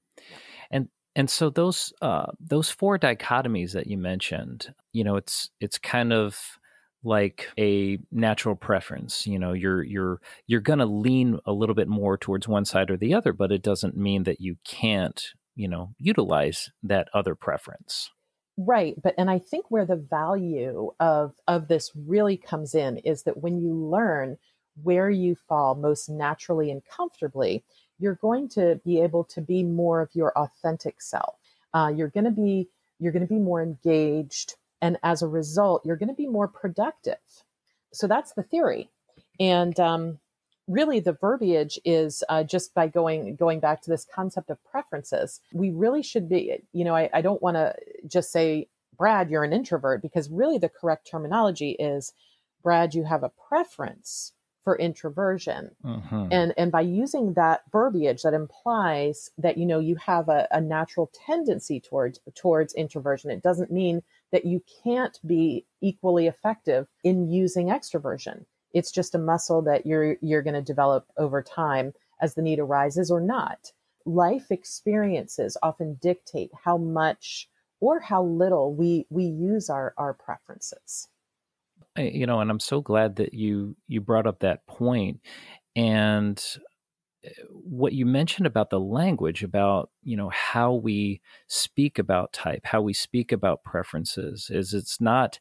And 0.70 0.88
and 1.14 1.30
so 1.30 1.48
those 1.48 1.92
uh, 2.02 2.26
those 2.38 2.70
four 2.70 2.98
dichotomies 2.98 3.72
that 3.72 3.86
you 3.86 3.96
mentioned, 3.96 4.74
you 4.92 5.04
know, 5.04 5.16
it's 5.16 5.50
it's 5.60 5.78
kind 5.78 6.12
of 6.12 6.58
like 7.06 7.48
a 7.58 7.98
natural 8.10 8.54
preference 8.54 9.26
you 9.26 9.38
know 9.38 9.52
you're 9.52 9.82
you're 9.82 10.20
you're 10.46 10.60
going 10.60 10.78
to 10.78 10.86
lean 10.86 11.38
a 11.46 11.52
little 11.52 11.74
bit 11.74 11.88
more 11.88 12.18
towards 12.18 12.48
one 12.48 12.64
side 12.64 12.90
or 12.90 12.96
the 12.96 13.14
other 13.14 13.32
but 13.32 13.52
it 13.52 13.62
doesn't 13.62 13.96
mean 13.96 14.24
that 14.24 14.40
you 14.40 14.56
can't 14.64 15.28
you 15.54 15.68
know 15.68 15.90
utilize 15.98 16.70
that 16.82 17.08
other 17.14 17.34
preference. 17.34 18.10
Right 18.58 18.94
but 19.02 19.14
and 19.18 19.30
i 19.30 19.38
think 19.38 19.66
where 19.68 19.86
the 19.86 19.96
value 19.96 20.90
of 20.98 21.34
of 21.46 21.68
this 21.68 21.92
really 21.94 22.36
comes 22.36 22.74
in 22.74 22.98
is 22.98 23.22
that 23.24 23.42
when 23.42 23.60
you 23.60 23.74
learn 23.74 24.38
where 24.82 25.08
you 25.08 25.34
fall 25.34 25.74
most 25.74 26.08
naturally 26.08 26.70
and 26.70 26.82
comfortably 26.84 27.64
you're 27.98 28.16
going 28.16 28.48
to 28.50 28.80
be 28.84 29.00
able 29.00 29.24
to 29.24 29.40
be 29.40 29.62
more 29.62 30.00
of 30.00 30.10
your 30.14 30.36
authentic 30.38 31.00
self. 31.00 31.36
Uh, 31.72 31.92
you're 31.94 32.08
going 32.08 32.24
to 32.24 32.30
be 32.30 32.68
you're 32.98 33.12
going 33.12 33.26
to 33.26 33.32
be 33.32 33.38
more 33.38 33.62
engaged 33.62 34.54
and 34.80 34.98
as 35.02 35.22
a 35.22 35.28
result, 35.28 35.84
you're 35.84 35.96
going 35.96 36.08
to 36.08 36.14
be 36.14 36.26
more 36.26 36.48
productive. 36.48 37.16
So 37.92 38.06
that's 38.06 38.32
the 38.32 38.42
theory. 38.42 38.90
And 39.40 39.78
um, 39.80 40.18
really, 40.68 41.00
the 41.00 41.12
verbiage 41.12 41.78
is 41.84 42.22
uh, 42.28 42.42
just 42.44 42.74
by 42.74 42.88
going 42.88 43.36
going 43.36 43.60
back 43.60 43.82
to 43.82 43.90
this 43.90 44.06
concept 44.12 44.50
of 44.50 44.62
preferences. 44.64 45.40
We 45.52 45.70
really 45.70 46.02
should 46.02 46.28
be, 46.28 46.58
you 46.72 46.84
know, 46.84 46.94
I, 46.94 47.08
I 47.12 47.20
don't 47.20 47.42
want 47.42 47.56
to 47.56 47.74
just 48.06 48.32
say, 48.32 48.68
Brad, 48.96 49.30
you're 49.30 49.44
an 49.44 49.52
introvert, 49.52 50.02
because 50.02 50.30
really 50.30 50.58
the 50.58 50.68
correct 50.68 51.08
terminology 51.10 51.72
is, 51.72 52.12
Brad, 52.62 52.94
you 52.94 53.04
have 53.04 53.22
a 53.22 53.32
preference 53.48 54.32
for 54.66 54.76
introversion 54.78 55.70
mm-hmm. 55.84 56.26
and 56.32 56.52
and 56.56 56.72
by 56.72 56.80
using 56.80 57.34
that 57.34 57.62
verbiage 57.70 58.22
that 58.22 58.34
implies 58.34 59.30
that 59.38 59.56
you 59.56 59.64
know 59.64 59.78
you 59.78 59.94
have 59.94 60.28
a, 60.28 60.48
a 60.50 60.60
natural 60.60 61.08
tendency 61.24 61.78
towards 61.78 62.18
towards 62.34 62.74
introversion 62.74 63.30
it 63.30 63.44
doesn't 63.44 63.70
mean 63.70 64.02
that 64.32 64.44
you 64.44 64.62
can't 64.84 65.18
be 65.26 65.66
equally 65.80 66.26
effective 66.26 66.86
in 67.04 67.30
using 67.30 67.68
extroversion. 67.68 68.44
It's 68.72 68.92
just 68.92 69.14
a 69.14 69.18
muscle 69.18 69.62
that 69.62 69.86
you're 69.86 70.16
you're 70.20 70.42
going 70.42 70.54
to 70.54 70.62
develop 70.62 71.06
over 71.16 71.42
time 71.42 71.92
as 72.20 72.34
the 72.34 72.42
need 72.42 72.58
arises 72.58 73.10
or 73.10 73.20
not. 73.20 73.72
Life 74.04 74.50
experiences 74.50 75.56
often 75.62 75.98
dictate 76.00 76.50
how 76.64 76.76
much 76.76 77.48
or 77.80 78.00
how 78.00 78.22
little 78.24 78.74
we 78.74 79.06
we 79.10 79.24
use 79.24 79.70
our 79.70 79.94
our 79.96 80.14
preferences. 80.14 81.08
you 81.96 82.26
know, 82.26 82.40
and 82.40 82.50
I'm 82.50 82.60
so 82.60 82.80
glad 82.80 83.16
that 83.16 83.34
you 83.34 83.76
you 83.88 84.00
brought 84.00 84.26
up 84.26 84.40
that 84.40 84.66
point 84.66 85.20
and 85.74 86.42
what 87.50 87.92
you 87.92 88.06
mentioned 88.06 88.46
about 88.46 88.70
the 88.70 88.80
language 88.80 89.42
about 89.42 89.90
you 90.02 90.16
know 90.16 90.30
how 90.30 90.72
we 90.72 91.20
speak 91.46 91.98
about 91.98 92.32
type 92.32 92.62
how 92.64 92.80
we 92.80 92.92
speak 92.92 93.32
about 93.32 93.64
preferences 93.64 94.50
is 94.50 94.74
it's 94.74 95.00
not 95.00 95.38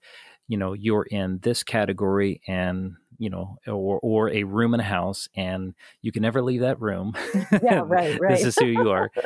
you 0.48 0.58
know 0.58 0.74
you're 0.74 1.04
in 1.04 1.40
this 1.40 1.64
category 1.64 2.42
and 2.48 2.96
you 3.18 3.30
know 3.30 3.58
or 3.68 4.00
or 4.02 4.30
a 4.30 4.44
room 4.44 4.74
in 4.74 4.80
a 4.80 4.84
house 4.84 5.28
and 5.36 5.74
you 6.02 6.12
can 6.12 6.22
never 6.22 6.42
leave 6.42 6.62
that 6.62 6.80
room. 6.82 7.14
Yeah 7.64 7.82
right 7.86 8.20
right. 8.22 8.36
this 8.36 8.46
is 8.46 8.58
who 8.58 8.66
you 8.66 8.90
are. 8.90 9.12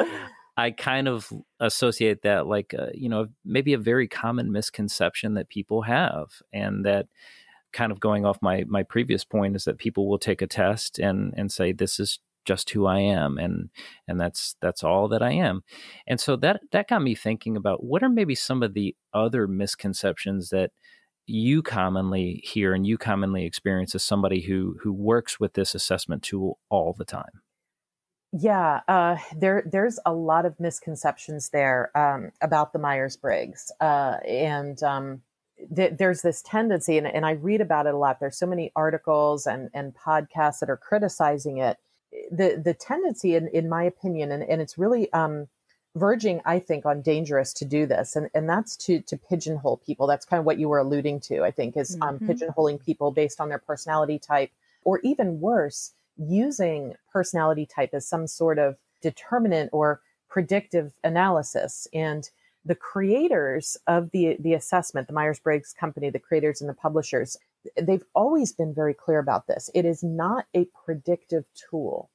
I 0.58 0.72
kind 0.72 1.08
of 1.08 1.32
associate 1.62 2.24
that 2.24 2.46
like 2.46 2.74
uh, 2.78 2.88
you 2.94 3.08
know 3.08 3.28
maybe 3.46 3.74
a 3.74 3.78
very 3.78 4.08
common 4.08 4.52
misconception 4.52 5.36
that 5.36 5.48
people 5.48 5.84
have, 5.84 6.42
and 6.52 6.86
that 6.86 7.08
kind 7.72 7.92
of 7.92 8.00
going 8.00 8.26
off 8.26 8.42
my 8.42 8.66
my 8.68 8.84
previous 8.84 9.24
point 9.24 9.56
is 9.56 9.64
that 9.64 9.78
people 9.78 10.10
will 10.10 10.20
take 10.20 10.42
a 10.42 10.48
test 10.48 11.00
and 11.00 11.34
and 11.38 11.52
say 11.52 11.72
this 11.72 12.00
is 12.00 12.20
just 12.46 12.70
who 12.72 12.86
I 12.86 13.00
am 13.00 13.38
and 13.38 13.70
and 14.08 14.20
that's 14.20 14.56
that's 14.62 14.84
all 14.84 15.08
that 15.10 15.22
I 15.22 15.32
am. 15.32 15.62
And 16.08 16.20
so 16.20 16.36
that 16.38 16.62
that 16.72 16.88
got 16.88 17.02
me 17.02 17.16
thinking 17.16 17.56
about 17.56 17.84
what 17.84 18.04
are 18.04 18.10
maybe 18.10 18.36
some 18.36 18.64
of 18.64 18.74
the 18.74 18.96
other 19.14 19.48
misconceptions 19.48 20.50
that 20.50 20.72
you 21.26 21.62
commonly 21.62 22.42
hear 22.44 22.74
and 22.74 22.88
you 22.88 22.98
commonly 22.98 23.46
experience 23.46 23.94
as 23.94 24.04
somebody 24.04 24.42
who 24.42 24.78
who 24.82 24.92
works 24.92 25.40
with 25.40 25.54
this 25.54 25.76
assessment 25.76 26.24
tool 26.24 26.60
all 26.70 26.94
the 26.98 27.06
time. 27.06 27.42
Yeah, 28.32 28.82
uh, 28.88 29.18
there 29.36 29.64
there's 29.66 30.00
a 30.06 30.14
lot 30.14 30.46
of 30.46 30.60
misconceptions 30.60 31.50
there 31.50 31.96
um, 31.98 32.32
about 32.42 32.74
the 32.74 32.80
Myers 32.80 33.18
Briggs, 33.18 33.72
uh, 33.82 34.18
and 34.28 34.82
um, 34.84 35.22
th- 35.76 35.94
there's 35.98 36.22
this 36.22 36.44
tendency, 36.44 36.98
and, 37.00 37.08
and, 37.08 37.26
I 37.26 37.32
read 37.32 37.60
about 37.60 37.88
it 37.88 37.96
a 37.96 37.98
lot. 37.98 38.20
There's 38.20 38.38
so 38.38 38.46
many 38.46 38.72
articles 38.76 39.48
and 39.48 39.70
and 39.74 39.96
podcasts 39.96 40.60
that 40.60 40.70
are 40.70 40.78
criticizing 40.78 41.58
it. 41.58 41.78
The 42.32 42.62
the 42.64 42.74
tendency, 42.74 43.36
in 43.36 43.48
in 43.50 43.70
my 43.70 43.84
opinion, 43.84 44.32
and, 44.32 44.44
and 44.44 44.62
it's 44.62 44.78
really 44.78 45.12
um, 45.14 45.48
verging, 45.96 46.42
I 46.46 46.60
think, 46.60 46.86
on 46.86 47.02
dangerous 47.02 47.54
to 47.54 47.66
do 47.66 47.86
this, 47.86 48.16
and 48.16 48.30
and 48.34 48.50
that's 48.50 48.76
to 48.78 49.02
to 49.02 49.18
pigeonhole 49.18 49.78
people. 49.78 50.08
That's 50.08 50.26
kind 50.26 50.40
of 50.40 50.46
what 50.46 50.60
you 50.60 50.70
were 50.70 50.80
alluding 50.80 51.20
to. 51.22 51.44
I 51.44 51.52
think 51.52 51.78
is 51.78 51.98
um, 52.02 52.20
mm-hmm. 52.20 52.30
pigeonholing 52.30 52.84
people 52.84 53.12
based 53.12 53.40
on 53.40 53.50
their 53.50 53.60
personality 53.60 54.20
type, 54.20 54.52
or 54.84 55.00
even 55.04 55.40
worse 55.40 55.94
using 56.18 56.96
personality 57.12 57.66
type 57.66 57.92
as 57.94 58.08
some 58.08 58.28
sort 58.28 58.60
of 58.60 58.76
determinant 59.02 59.70
or 59.72 60.02
predictive 60.28 60.94
analysis. 61.04 61.88
And 61.94 62.30
the 62.66 62.76
creators 62.76 63.78
of 63.88 64.12
the, 64.12 64.36
the 64.40 64.54
assessment, 64.54 65.08
the 65.08 65.14
Myers 65.14 65.40
Briggs 65.40 65.74
company, 65.74 66.10
the 66.10 66.20
creators 66.20 66.62
and 66.62 66.70
the 66.70 66.74
publishers, 66.74 67.38
they've 67.82 68.04
always 68.14 68.52
been 68.52 68.74
very 68.74 68.94
clear 68.94 69.20
about 69.20 69.48
this. 69.48 69.70
It 69.74 69.86
is 69.86 70.04
not 70.04 70.46
a 70.54 70.66
predictive 70.86 71.46
tool. 71.70 72.10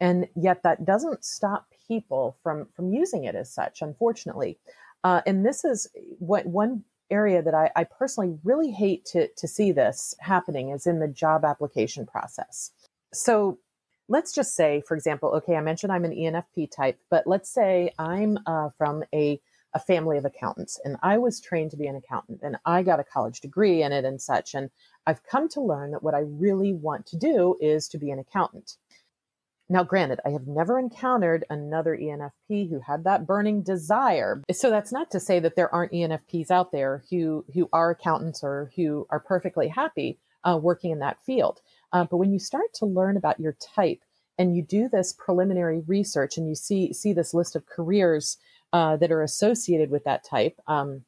And 0.00 0.28
yet 0.34 0.62
that 0.62 0.84
doesn't 0.84 1.24
stop 1.24 1.66
people 1.86 2.36
from, 2.42 2.68
from 2.74 2.92
using 2.92 3.24
it 3.24 3.34
as 3.34 3.52
such, 3.52 3.82
unfortunately. 3.82 4.58
Uh, 5.04 5.20
and 5.26 5.44
this 5.44 5.64
is 5.64 5.88
what 6.18 6.46
one 6.46 6.84
area 7.10 7.42
that 7.42 7.54
I, 7.54 7.70
I 7.76 7.84
personally 7.84 8.38
really 8.44 8.70
hate 8.70 9.04
to, 9.06 9.28
to 9.28 9.48
see 9.48 9.72
this 9.72 10.14
happening 10.20 10.70
is 10.70 10.86
in 10.86 11.00
the 11.00 11.08
job 11.08 11.44
application 11.44 12.06
process. 12.06 12.70
So 13.12 13.58
let's 14.08 14.32
just 14.32 14.54
say, 14.54 14.82
for 14.86 14.96
example, 14.96 15.30
okay, 15.36 15.56
I 15.56 15.60
mentioned 15.60 15.92
I'm 15.92 16.04
an 16.04 16.12
ENFP 16.12 16.70
type, 16.70 16.98
but 17.10 17.26
let's 17.26 17.50
say 17.50 17.92
I'm 17.98 18.38
uh, 18.46 18.70
from 18.78 19.04
a, 19.14 19.40
a 19.72 19.78
family 19.78 20.18
of 20.18 20.24
accountants 20.24 20.80
and 20.84 20.96
I 21.02 21.18
was 21.18 21.40
trained 21.40 21.70
to 21.70 21.76
be 21.76 21.86
an 21.86 21.96
accountant 21.96 22.40
and 22.42 22.56
I 22.64 22.82
got 22.82 23.00
a 23.00 23.04
college 23.04 23.40
degree 23.40 23.82
in 23.82 23.92
it 23.92 24.04
and 24.04 24.20
such. 24.20 24.54
And 24.54 24.70
I've 25.06 25.22
come 25.22 25.48
to 25.50 25.60
learn 25.60 25.92
that 25.92 26.02
what 26.02 26.14
I 26.14 26.20
really 26.20 26.72
want 26.72 27.06
to 27.06 27.16
do 27.16 27.56
is 27.60 27.88
to 27.88 27.98
be 27.98 28.10
an 28.10 28.18
accountant. 28.18 28.76
Now, 29.68 29.84
granted, 29.84 30.18
I 30.26 30.30
have 30.30 30.48
never 30.48 30.80
encountered 30.80 31.44
another 31.48 31.96
ENFP 31.96 32.68
who 32.68 32.80
had 32.80 33.04
that 33.04 33.24
burning 33.24 33.62
desire. 33.62 34.42
So 34.50 34.68
that's 34.68 34.90
not 34.90 35.12
to 35.12 35.20
say 35.20 35.38
that 35.38 35.54
there 35.54 35.72
aren't 35.72 35.92
ENFPs 35.92 36.50
out 36.50 36.72
there 36.72 37.04
who 37.08 37.44
who 37.54 37.68
are 37.72 37.90
accountants 37.90 38.42
or 38.42 38.72
who 38.74 39.06
are 39.10 39.20
perfectly 39.20 39.68
happy 39.68 40.18
uh, 40.42 40.58
working 40.60 40.90
in 40.90 40.98
that 40.98 41.22
field. 41.24 41.60
Uh, 41.92 42.04
but 42.04 42.16
when 42.16 42.32
you 42.32 42.40
start 42.40 42.74
to 42.74 42.86
learn 42.86 43.16
about 43.16 43.38
your 43.38 43.56
type 43.60 44.02
and 44.38 44.56
you 44.56 44.62
do 44.62 44.88
this 44.88 45.12
preliminary 45.12 45.82
research 45.86 46.36
and 46.36 46.48
you 46.48 46.56
see 46.56 46.92
see 46.92 47.12
this 47.12 47.32
list 47.32 47.54
of 47.54 47.66
careers 47.66 48.38
uh, 48.72 48.96
that 48.96 49.12
are 49.12 49.22
associated 49.22 49.90
with 49.90 50.04
that 50.04 50.24
type, 50.24 50.58
um, 50.66 51.04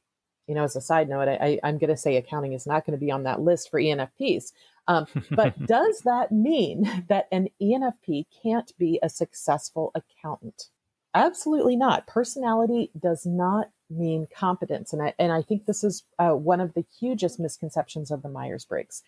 you 0.46 0.54
know, 0.54 0.64
as 0.64 0.76
a 0.76 0.80
side 0.80 1.08
note, 1.08 1.28
I, 1.28 1.60
am 1.62 1.78
going 1.78 1.90
to 1.90 1.96
say 1.96 2.16
accounting 2.16 2.52
is 2.52 2.66
not 2.66 2.84
going 2.84 2.98
to 2.98 3.04
be 3.04 3.12
on 3.12 3.22
that 3.22 3.40
list 3.40 3.70
for 3.70 3.80
ENFPs. 3.80 4.52
Um, 4.88 5.06
but 5.30 5.58
does 5.66 6.00
that 6.00 6.32
mean 6.32 7.04
that 7.08 7.28
an 7.30 7.48
ENFP 7.60 8.26
can't 8.42 8.76
be 8.78 8.98
a 9.02 9.08
successful 9.08 9.92
accountant? 9.94 10.68
Absolutely 11.14 11.76
not. 11.76 12.06
Personality 12.06 12.90
does 12.98 13.26
not 13.26 13.70
mean 13.90 14.26
competence, 14.34 14.94
and 14.94 15.02
I 15.02 15.12
and 15.18 15.30
I 15.30 15.42
think 15.42 15.66
this 15.66 15.84
is 15.84 16.04
uh, 16.18 16.30
one 16.30 16.62
of 16.62 16.72
the 16.72 16.86
hugest 16.98 17.38
misconceptions 17.38 18.10
of 18.10 18.22
the 18.22 18.30
Myers 18.30 18.64
Briggs 18.64 19.02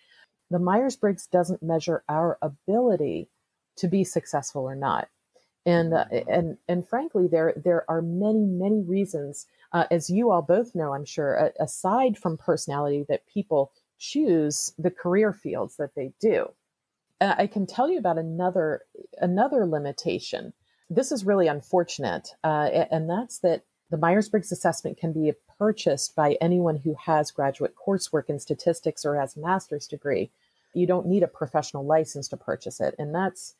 the 0.51 0.59
Myers 0.59 0.97
Briggs 0.97 1.27
doesn't 1.27 1.63
measure 1.63 2.05
our 2.09 2.39
ability 2.43 3.29
to 3.77 3.89
be 3.89 4.05
successful 4.05 4.63
or 4.63 4.75
not. 4.75 5.09
And, 5.67 5.95
uh, 5.95 6.05
and, 6.29 6.59
and 6.69 6.87
frankly, 6.87 7.27
there, 7.27 7.55
there 7.57 7.85
are 7.89 8.03
many, 8.03 8.45
many 8.45 8.83
reasons, 8.83 9.47
uh, 9.73 9.87
as 9.91 10.11
you 10.11 10.31
all 10.31 10.43
both 10.43 10.75
know, 10.75 10.93
I'm 10.93 11.07
sure, 11.07 11.53
aside 11.59 12.19
from 12.19 12.37
personality, 12.37 13.07
that 13.09 13.27
people 13.27 13.73
choose 13.99 14.73
the 14.79 14.91
career 14.91 15.33
fields 15.33 15.77
that 15.77 15.95
they 15.95 16.13
do. 16.21 16.51
Uh, 17.21 17.35
I 17.39 17.47
can 17.47 17.67
tell 17.67 17.91
you 17.91 17.99
about 17.99 18.19
another, 18.19 18.83
another 19.19 19.67
limitation. 19.67 20.53
This 20.91 21.11
is 21.11 21.25
really 21.25 21.47
unfortunate, 21.47 22.35
uh, 22.45 22.69
and 22.91 23.09
that's 23.09 23.39
that 23.39 23.63
the 23.91 23.97
Myers 23.97 24.29
Briggs 24.29 24.53
assessment 24.53 24.99
can 24.99 25.13
be 25.13 25.33
purchased 25.59 26.15
by 26.15 26.37
anyone 26.41 26.77
who 26.77 26.95
has 27.07 27.31
graduate 27.31 27.75
coursework 27.75 28.29
in 28.29 28.39
statistics 28.39 29.05
or 29.05 29.19
has 29.19 29.37
a 29.37 29.41
master's 29.41 29.87
degree. 29.87 30.31
You 30.75 30.87
don't 30.87 31.07
need 31.07 31.23
a 31.23 31.29
professional 31.29 31.87
license 31.87 32.29
to 32.29 32.37
purchase 32.37 32.81
it. 32.81 32.95
And 32.99 33.15
that's, 33.15 33.55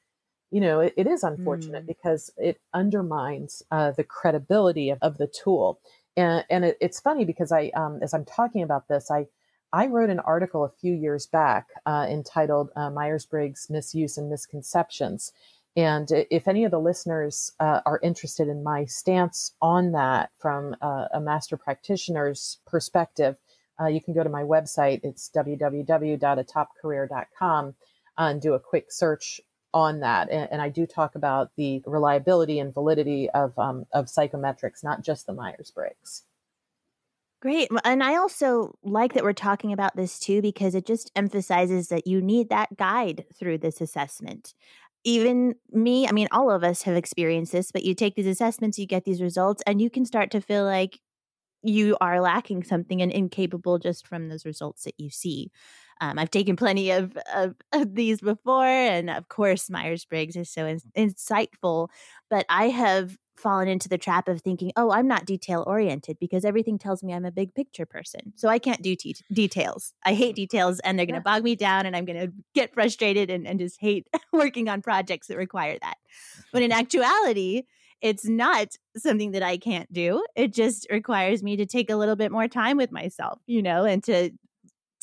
you 0.51 0.61
know, 0.61 0.81
it, 0.81 0.95
it 0.97 1.07
is 1.07 1.23
unfortunate 1.23 1.85
mm. 1.85 1.89
because 1.89 2.31
it 2.37 2.61
undermines 2.73 3.63
uh, 3.71 3.93
the 3.93 4.05
credibility 4.05 4.91
of, 4.91 4.99
of, 5.03 5.19
the 5.19 5.27
tool. 5.27 5.81
And, 6.17 6.45
and 6.49 6.65
it, 6.65 6.79
it's 6.81 7.01
funny 7.01 7.25
because 7.25 7.51
I, 7.51 7.73
um, 7.75 7.99
as 8.03 8.15
I'm 8.15 8.25
talking 8.25 8.63
about 8.63 8.89
this, 8.89 9.11
I, 9.11 9.27
I 9.73 9.87
wrote 9.87 10.11
an 10.11 10.21
article 10.21 10.65
a 10.65 10.71
few 10.71 10.93
years 10.93 11.27
back 11.27 11.69
uh, 11.87 12.07
entitled 12.09 12.71
uh, 12.77 12.91
Myers 12.91 13.27
Briggs 13.27 13.69
Misuse 13.69 14.17
and 14.17 14.31
Misconceptions. 14.31 15.33
And 15.77 16.09
if 16.31 16.47
any 16.47 16.65
of 16.65 16.71
the 16.71 16.79
listeners 16.79 17.51
uh, 17.59 17.81
are 17.85 17.99
interested 18.01 18.47
in 18.47 18.63
my 18.63 18.85
stance 18.85 19.55
on 19.61 19.91
that 19.93 20.31
from 20.39 20.77
uh, 20.81 21.07
a 21.13 21.21
master 21.21 21.57
practitioner's 21.57 22.59
perspective, 22.65 23.37
uh, 23.81 23.87
you 23.87 24.01
can 24.01 24.15
go 24.15 24.23
to 24.23 24.31
my 24.31 24.45
website. 24.45 25.01
It's 25.03 25.29
www.atopcareer.com 25.35 27.75
and 28.17 28.41
do 28.41 28.55
a 28.55 28.61
quick 28.61 28.93
search 28.93 29.41
on 29.75 30.01
that. 30.01 30.31
And, 30.31 30.49
and 30.51 30.63
I 30.63 30.71
do 30.71 30.87
talk 30.87 31.15
about 31.15 31.51
the 31.57 31.83
reliability 31.85 32.59
and 32.61 32.73
validity 32.73 33.29
of, 33.31 33.59
um, 33.59 33.85
of 33.93 34.07
psychometrics, 34.07 34.83
not 34.83 35.03
just 35.03 35.27
the 35.27 35.35
Myers 35.35 35.71
Briggs. 35.75 36.23
Great. 37.43 37.69
And 37.85 38.03
I 38.03 38.17
also 38.17 38.79
like 38.83 39.13
that 39.13 39.23
we're 39.23 39.35
talking 39.35 39.75
about 39.75 39.95
this 39.97 40.19
too, 40.19 40.41
because 40.41 40.75
it 40.75 40.87
just 40.87 41.11
emphasizes 41.15 41.89
that 41.89 42.07
you 42.07 42.23
need 42.23 42.49
that 42.49 42.75
guide 42.79 43.27
through 43.39 43.59
this 43.59 43.83
assessment 43.83 44.55
even 45.05 45.55
me, 45.71 46.09
I 46.09 46.13
mean, 46.13 46.29
all 46.33 46.51
of 46.51 46.65
us 46.65 46.83
have 46.83 46.97
experienced 46.97 47.53
this, 47.53 47.71
but 47.71 47.85
you 47.85 47.95
take 47.95 48.17
these 48.17 48.27
assessments, 48.27 48.79
you 48.79 48.87
get 48.87 49.05
these 49.05 49.21
results, 49.21 49.63
and 49.67 49.81
you 49.81 49.91
can 49.91 50.07
start 50.07 50.31
to 50.31 50.41
feel 50.41 50.65
like 50.65 50.99
you 51.63 51.97
are 52.01 52.21
lacking 52.21 52.65
something 52.65 53.01
and 53.01 53.13
incapable 53.13 53.79
just 53.79 54.07
from 54.07 54.29
those 54.29 54.47
results 54.47 54.85
that 54.85 54.95
you 54.99 55.11
see. 55.11 55.51
Um, 56.01 56.19
I've 56.19 56.31
taken 56.31 56.57
plenty 56.57 56.91
of, 56.91 57.17
of, 57.35 57.55
of, 57.73 57.95
these 57.95 58.21
before, 58.21 58.67
and 58.67 59.11
of 59.11 59.29
course, 59.29 59.71
Myers 59.71 60.05
Briggs 60.05 60.37
is 60.37 60.51
so 60.51 60.67
in- 60.67 60.81
insightful. 60.97 61.89
But 62.29 62.47
I 62.49 62.69
have 62.69 63.17
fallen 63.37 63.69
into 63.69 63.89
the 63.89 63.99
trap 63.99 64.29
of 64.29 64.41
thinking, 64.41 64.73
oh, 64.77 64.91
I'm 64.91 65.09
not 65.09 65.27
detail 65.27 65.65
oriented 65.67 66.19
because 66.21 66.45
everything 66.45 66.79
tells 66.79 67.03
me 67.03 67.13
I'm 67.13 67.25
a 67.25 67.33
big 67.33 67.55
picture 67.55 67.87
person. 67.87 68.33
So 68.37 68.49
I 68.49 68.59
can't 68.59 68.83
do 68.83 68.95
te- 68.95 69.17
details. 69.33 69.93
I 70.05 70.15
hate 70.15 70.37
details 70.37 70.81
and 70.81 70.99
they're 70.99 71.07
going 71.07 71.15
to 71.15 71.21
bog 71.21 71.43
me 71.43 71.57
down 71.57 71.87
and 71.87 71.97
I'm 71.97 72.05
going 72.05 72.21
to 72.21 72.33
get 72.55 72.75
frustrated 72.75 73.31
and, 73.31 73.47
and 73.47 73.59
just 73.59 73.81
hate 73.81 74.07
working 74.33 74.69
on 74.69 74.83
projects 74.83 75.29
that 75.29 75.37
require 75.37 75.79
that. 75.81 75.97
But 76.53 76.63
in 76.63 76.73
actuality, 76.83 77.65
it's 78.01 78.27
not 78.27 78.77
something 78.97 79.33
that 79.33 79.43
I 79.43 79.57
can't 79.57 79.93
do. 79.93 80.25
It 80.37 80.53
just 80.53 80.87
requires 80.91 81.43
me 81.43 81.57
to 81.57 81.67
take 81.67 81.91
a 81.91 81.97
little 81.97 82.17
bit 82.17 82.31
more 82.31 82.49
time 82.49 82.77
with 82.77 82.93
myself, 82.93 83.41
you 83.47 83.63
know, 83.63 83.85
and 83.85 84.03
to 84.05 84.31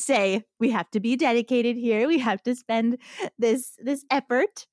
say 0.04 0.44
we 0.60 0.70
have 0.70 0.90
to 0.92 1.00
be 1.00 1.16
dedicated 1.16 1.76
here. 1.76 2.06
We 2.06 2.18
have 2.18 2.42
to 2.44 2.54
spend 2.54 2.98
this 3.38 3.76
this 3.82 4.04
effort 4.10 4.66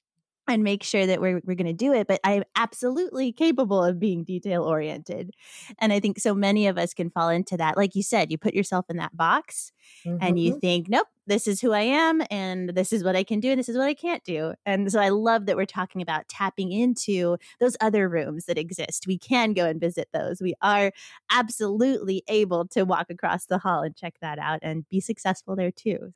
and 0.49 0.63
make 0.63 0.83
sure 0.83 1.05
that 1.05 1.21
we're, 1.21 1.41
we're 1.45 1.55
going 1.55 1.67
to 1.67 1.73
do 1.73 1.93
it. 1.93 2.07
But 2.07 2.19
I'm 2.23 2.43
absolutely 2.55 3.31
capable 3.31 3.83
of 3.83 3.99
being 3.99 4.23
detail 4.23 4.63
oriented. 4.63 5.31
And 5.79 5.93
I 5.93 5.99
think 5.99 6.19
so 6.19 6.33
many 6.33 6.67
of 6.67 6.77
us 6.77 6.93
can 6.93 7.09
fall 7.09 7.29
into 7.29 7.57
that. 7.57 7.77
Like 7.77 7.95
you 7.95 8.03
said, 8.03 8.31
you 8.31 8.37
put 8.37 8.53
yourself 8.53 8.85
in 8.89 8.97
that 8.97 9.15
box 9.15 9.71
mm-hmm. 10.05 10.17
and 10.21 10.39
you 10.39 10.51
mm-hmm. 10.51 10.59
think, 10.59 10.89
nope, 10.89 11.07
this 11.27 11.47
is 11.47 11.61
who 11.61 11.71
I 11.71 11.81
am 11.81 12.21
and 12.31 12.69
this 12.69 12.91
is 12.91 13.03
what 13.03 13.15
I 13.15 13.23
can 13.23 13.39
do 13.39 13.51
and 13.51 13.59
this 13.59 13.69
is 13.69 13.77
what 13.77 13.87
I 13.87 13.93
can't 13.93 14.23
do. 14.23 14.53
And 14.65 14.91
so 14.91 14.99
I 14.99 15.09
love 15.09 15.45
that 15.45 15.55
we're 15.55 15.65
talking 15.65 16.01
about 16.01 16.27
tapping 16.27 16.71
into 16.71 17.37
those 17.59 17.77
other 17.79 18.09
rooms 18.09 18.45
that 18.45 18.57
exist. 18.57 19.05
We 19.07 19.17
can 19.17 19.53
go 19.53 19.65
and 19.65 19.79
visit 19.79 20.09
those. 20.11 20.41
We 20.41 20.55
are 20.61 20.91
absolutely 21.31 22.23
able 22.27 22.67
to 22.69 22.83
walk 22.83 23.09
across 23.09 23.45
the 23.45 23.59
hall 23.59 23.83
and 23.83 23.95
check 23.95 24.15
that 24.21 24.39
out 24.39 24.59
and 24.63 24.89
be 24.89 24.99
successful 24.99 25.55
there 25.55 25.71
too 25.71 26.13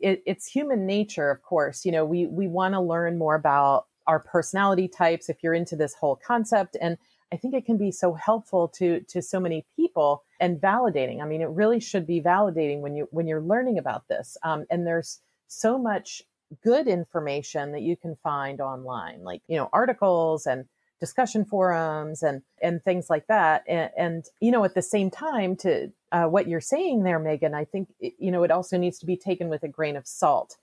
it, 0.00 0.22
it's 0.26 0.46
human 0.46 0.86
nature, 0.86 1.30
of 1.30 1.42
course. 1.42 1.84
You 1.84 1.92
know, 1.92 2.04
we 2.04 2.26
we 2.26 2.46
want 2.46 2.74
to 2.74 2.80
learn 2.80 3.18
more 3.18 3.34
about 3.34 3.86
our 4.06 4.20
personality 4.20 4.88
types. 4.88 5.28
If 5.28 5.42
you're 5.42 5.54
into 5.54 5.76
this 5.76 5.94
whole 5.94 6.16
concept, 6.16 6.76
and 6.80 6.98
I 7.32 7.36
think 7.36 7.54
it 7.54 7.64
can 7.64 7.76
be 7.76 7.90
so 7.90 8.14
helpful 8.14 8.68
to 8.68 9.00
to 9.00 9.22
so 9.22 9.40
many 9.40 9.64
people 9.76 10.24
and 10.40 10.60
validating. 10.60 11.22
I 11.22 11.26
mean, 11.26 11.42
it 11.42 11.48
really 11.50 11.80
should 11.80 12.06
be 12.06 12.20
validating 12.20 12.80
when 12.80 12.94
you 12.94 13.08
when 13.10 13.26
you're 13.26 13.42
learning 13.42 13.78
about 13.78 14.08
this. 14.08 14.36
Um, 14.42 14.64
and 14.70 14.86
there's 14.86 15.20
so 15.46 15.78
much 15.78 16.22
good 16.62 16.88
information 16.88 17.72
that 17.72 17.82
you 17.82 17.96
can 17.96 18.16
find 18.22 18.60
online, 18.60 19.22
like 19.22 19.42
you 19.48 19.56
know 19.56 19.68
articles 19.72 20.46
and 20.46 20.66
discussion 21.00 21.44
forums 21.44 22.22
and 22.22 22.42
and 22.62 22.82
things 22.84 23.08
like 23.08 23.26
that 23.26 23.64
and, 23.66 23.90
and 23.96 24.24
you 24.40 24.50
know 24.50 24.64
at 24.64 24.74
the 24.74 24.82
same 24.82 25.10
time 25.10 25.56
to 25.56 25.90
uh, 26.12 26.24
what 26.24 26.46
you're 26.46 26.60
saying 26.60 27.02
there 27.02 27.18
megan 27.18 27.54
i 27.54 27.64
think 27.64 27.88
you 28.00 28.30
know 28.30 28.42
it 28.42 28.50
also 28.50 28.76
needs 28.76 28.98
to 28.98 29.06
be 29.06 29.16
taken 29.16 29.48
with 29.48 29.62
a 29.62 29.68
grain 29.68 29.96
of 29.96 30.06
salt 30.06 30.56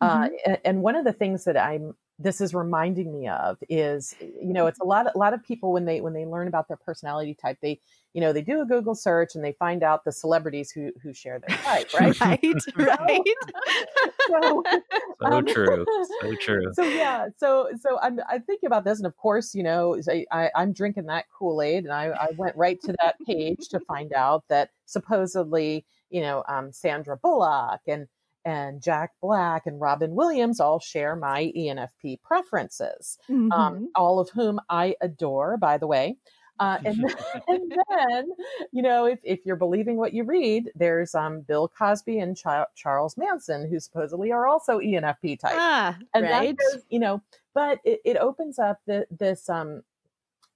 uh, 0.00 0.24
mm-hmm. 0.24 0.52
uh, 0.52 0.56
and 0.64 0.82
one 0.82 0.96
of 0.96 1.04
the 1.04 1.12
things 1.12 1.44
that 1.44 1.56
i'm 1.56 1.94
this 2.18 2.40
is 2.40 2.54
reminding 2.54 3.12
me 3.12 3.28
of 3.28 3.58
is 3.68 4.14
you 4.20 4.52
know 4.52 4.66
it's 4.66 4.78
a 4.78 4.84
lot 4.84 5.06
a 5.12 5.18
lot 5.18 5.34
of 5.34 5.42
people 5.42 5.72
when 5.72 5.84
they 5.84 6.00
when 6.00 6.12
they 6.12 6.24
learn 6.24 6.46
about 6.46 6.68
their 6.68 6.76
personality 6.76 7.34
type 7.34 7.58
they 7.60 7.80
you 8.12 8.20
know 8.20 8.32
they 8.32 8.40
do 8.40 8.60
a 8.60 8.64
google 8.64 8.94
search 8.94 9.34
and 9.34 9.44
they 9.44 9.52
find 9.52 9.82
out 9.82 10.04
the 10.04 10.12
celebrities 10.12 10.70
who 10.70 10.92
who 11.02 11.12
share 11.12 11.40
their 11.40 11.56
type 11.58 11.92
right? 12.00 12.20
Right 12.20 12.40
right. 12.76 13.20
so, 14.28 14.62
so 15.20 15.26
um, 15.26 15.44
true 15.44 15.84
so 16.20 16.34
true. 16.36 16.72
so 16.72 16.84
yeah 16.84 17.26
so 17.36 17.68
so 17.80 17.98
i'm 18.00 18.20
i'm 18.30 18.42
thinking 18.42 18.68
about 18.68 18.84
this 18.84 18.98
and 18.98 19.06
of 19.06 19.16
course 19.16 19.52
you 19.52 19.64
know 19.64 19.98
I, 20.08 20.24
I 20.32 20.62
am 20.62 20.72
drinking 20.72 21.06
that 21.06 21.24
kool-aid 21.36 21.82
and 21.82 21.92
i 21.92 22.06
i 22.10 22.28
went 22.36 22.56
right 22.56 22.80
to 22.82 22.94
that 23.02 23.16
page 23.26 23.68
to 23.70 23.80
find 23.80 24.12
out 24.12 24.44
that 24.48 24.70
supposedly 24.86 25.84
you 26.10 26.20
know 26.20 26.44
um, 26.48 26.72
sandra 26.72 27.16
bullock 27.16 27.80
and 27.88 28.06
and 28.44 28.82
Jack 28.82 29.12
Black 29.20 29.66
and 29.66 29.80
Robin 29.80 30.14
Williams 30.14 30.60
all 30.60 30.78
share 30.78 31.16
my 31.16 31.52
ENFP 31.56 32.22
preferences, 32.22 33.18
um, 33.28 33.36
mm-hmm. 33.36 33.52
um, 33.52 33.90
all 33.94 34.20
of 34.20 34.30
whom 34.30 34.60
I 34.68 34.96
adore, 35.00 35.56
by 35.56 35.78
the 35.78 35.86
way. 35.86 36.16
Uh, 36.60 36.78
and, 36.84 37.04
and 37.48 37.72
then, 37.90 38.28
you 38.72 38.82
know, 38.82 39.06
if, 39.06 39.18
if 39.22 39.40
you're 39.44 39.56
believing 39.56 39.96
what 39.96 40.12
you 40.12 40.24
read, 40.24 40.70
there's 40.74 41.14
um, 41.14 41.40
Bill 41.40 41.68
Cosby 41.68 42.18
and 42.18 42.36
Ch- 42.36 42.68
Charles 42.76 43.16
Manson, 43.16 43.68
who 43.68 43.80
supposedly 43.80 44.30
are 44.32 44.46
also 44.46 44.78
ENFP 44.78 45.40
type. 45.40 45.54
Ah, 45.56 45.96
and 46.14 46.24
right. 46.24 46.56
Goes, 46.56 46.82
you 46.90 46.98
know, 46.98 47.22
but 47.54 47.80
it, 47.84 48.00
it 48.04 48.16
opens 48.16 48.58
up 48.58 48.80
the, 48.86 49.06
this 49.10 49.48
um, 49.48 49.82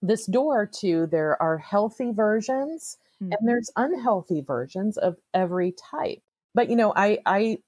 this 0.01 0.27
door 0.27 0.65
to 0.81 1.07
there 1.07 1.41
are 1.43 1.59
healthy 1.59 2.13
versions 2.13 2.99
mm-hmm. 3.23 3.33
and 3.33 3.49
there's 3.49 3.71
unhealthy 3.77 4.41
versions 4.41 4.97
of 4.97 5.17
every 5.35 5.73
type. 5.73 6.23
But 6.55 6.71
you 6.71 6.77
know, 6.77 6.93
I 6.95 7.19
I 7.27 7.59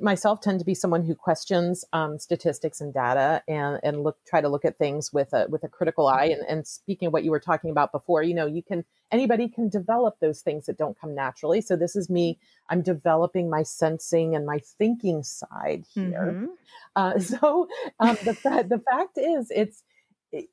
myself 0.00 0.40
tend 0.40 0.58
to 0.58 0.64
be 0.64 0.74
someone 0.74 1.04
who 1.04 1.14
questions 1.14 1.84
um, 1.92 2.18
statistics 2.18 2.80
and 2.80 2.94
data 2.94 3.42
and 3.48 3.80
and 3.82 4.02
look 4.02 4.16
try 4.26 4.40
to 4.40 4.48
look 4.48 4.64
at 4.64 4.76
things 4.76 5.12
with 5.12 5.32
a 5.32 5.46
with 5.48 5.64
a 5.64 5.68
critical 5.68 6.06
eye 6.06 6.26
and, 6.26 6.42
and 6.48 6.66
speaking 6.66 7.06
of 7.06 7.12
what 7.12 7.24
you 7.24 7.30
were 7.30 7.40
talking 7.40 7.70
about 7.70 7.92
before 7.92 8.22
you 8.22 8.34
know 8.34 8.46
you 8.46 8.62
can 8.62 8.84
anybody 9.10 9.48
can 9.48 9.68
develop 9.68 10.18
those 10.20 10.40
things 10.40 10.66
that 10.66 10.78
don't 10.78 10.98
come 10.98 11.14
naturally 11.14 11.60
so 11.60 11.76
this 11.76 11.96
is 11.96 12.08
me 12.08 12.38
i'm 12.70 12.82
developing 12.82 13.50
my 13.50 13.62
sensing 13.62 14.34
and 14.34 14.46
my 14.46 14.58
thinking 14.78 15.22
side 15.22 15.84
here 15.92 16.32
mm-hmm. 16.32 16.46
uh, 16.96 17.18
so 17.18 17.68
um, 18.00 18.16
the, 18.24 18.66
the 18.68 18.82
fact 18.90 19.18
is 19.18 19.50
it's 19.50 19.82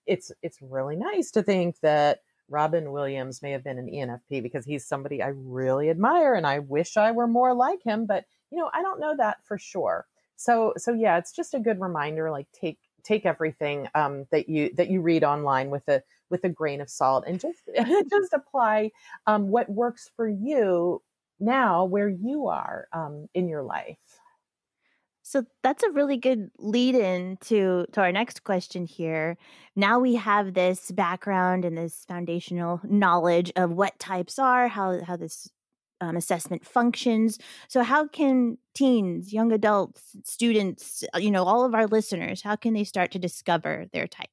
it's 0.05 0.31
it's 0.41 0.57
really 0.61 0.95
nice 0.95 1.31
to 1.31 1.43
think 1.43 1.79
that 1.81 2.19
Robin 2.49 2.91
Williams 2.91 3.41
may 3.41 3.51
have 3.51 3.63
been 3.63 3.79
an 3.79 3.87
ENFP 3.87 4.43
because 4.43 4.65
he's 4.65 4.85
somebody 4.85 5.23
I 5.23 5.29
really 5.29 5.89
admire 5.89 6.33
and 6.33 6.45
I 6.45 6.59
wish 6.59 6.97
I 6.97 7.11
were 7.11 7.27
more 7.27 7.53
like 7.53 7.81
him, 7.83 8.05
but 8.05 8.25
you 8.51 8.57
know, 8.57 8.69
I 8.73 8.81
don't 8.81 8.99
know 8.99 9.15
that 9.17 9.45
for 9.45 9.57
sure. 9.57 10.05
So 10.35 10.73
so 10.77 10.93
yeah, 10.93 11.17
it's 11.17 11.31
just 11.31 11.53
a 11.53 11.59
good 11.59 11.79
reminder 11.79 12.31
like 12.31 12.47
take 12.51 12.79
take 13.03 13.25
everything 13.25 13.87
um, 13.95 14.25
that 14.31 14.49
you 14.49 14.71
that 14.75 14.89
you 14.89 15.01
read 15.01 15.23
online 15.23 15.69
with 15.69 15.87
a 15.87 16.01
with 16.29 16.43
a 16.43 16.49
grain 16.49 16.81
of 16.81 16.89
salt 16.89 17.25
and 17.27 17.39
just 17.39 17.59
just 18.09 18.33
apply 18.33 18.91
um, 19.27 19.49
what 19.49 19.69
works 19.69 20.09
for 20.15 20.27
you 20.27 21.01
now 21.39 21.85
where 21.85 22.09
you 22.09 22.47
are 22.47 22.87
um, 22.93 23.27
in 23.33 23.47
your 23.47 23.63
life. 23.63 23.97
So 25.23 25.45
that's 25.63 25.83
a 25.83 25.91
really 25.91 26.17
good 26.17 26.51
lead 26.57 26.95
in 26.95 27.37
to 27.45 27.85
to 27.93 28.01
our 28.01 28.11
next 28.11 28.43
question 28.43 28.85
here. 28.85 29.37
Now 29.75 29.99
we 29.99 30.15
have 30.15 30.53
this 30.53 30.91
background 30.91 31.63
and 31.63 31.77
this 31.77 32.03
foundational 32.07 32.81
knowledge 32.83 33.51
of 33.55 33.71
what 33.71 33.97
types 33.99 34.39
are, 34.39 34.67
how 34.67 35.03
how 35.03 35.15
this 35.15 35.49
um, 36.01 36.17
assessment 36.17 36.65
functions. 36.65 37.39
So, 37.69 37.83
how 37.83 38.07
can 38.07 38.57
teens, 38.73 39.31
young 39.31 39.51
adults, 39.53 40.17
students, 40.25 41.03
uh, 41.15 41.19
you 41.19 41.31
know, 41.31 41.45
all 41.45 41.63
of 41.63 41.73
our 41.73 41.87
listeners, 41.87 42.41
how 42.41 42.55
can 42.55 42.73
they 42.73 42.83
start 42.83 43.11
to 43.11 43.19
discover 43.19 43.85
their 43.93 44.07
type? 44.07 44.29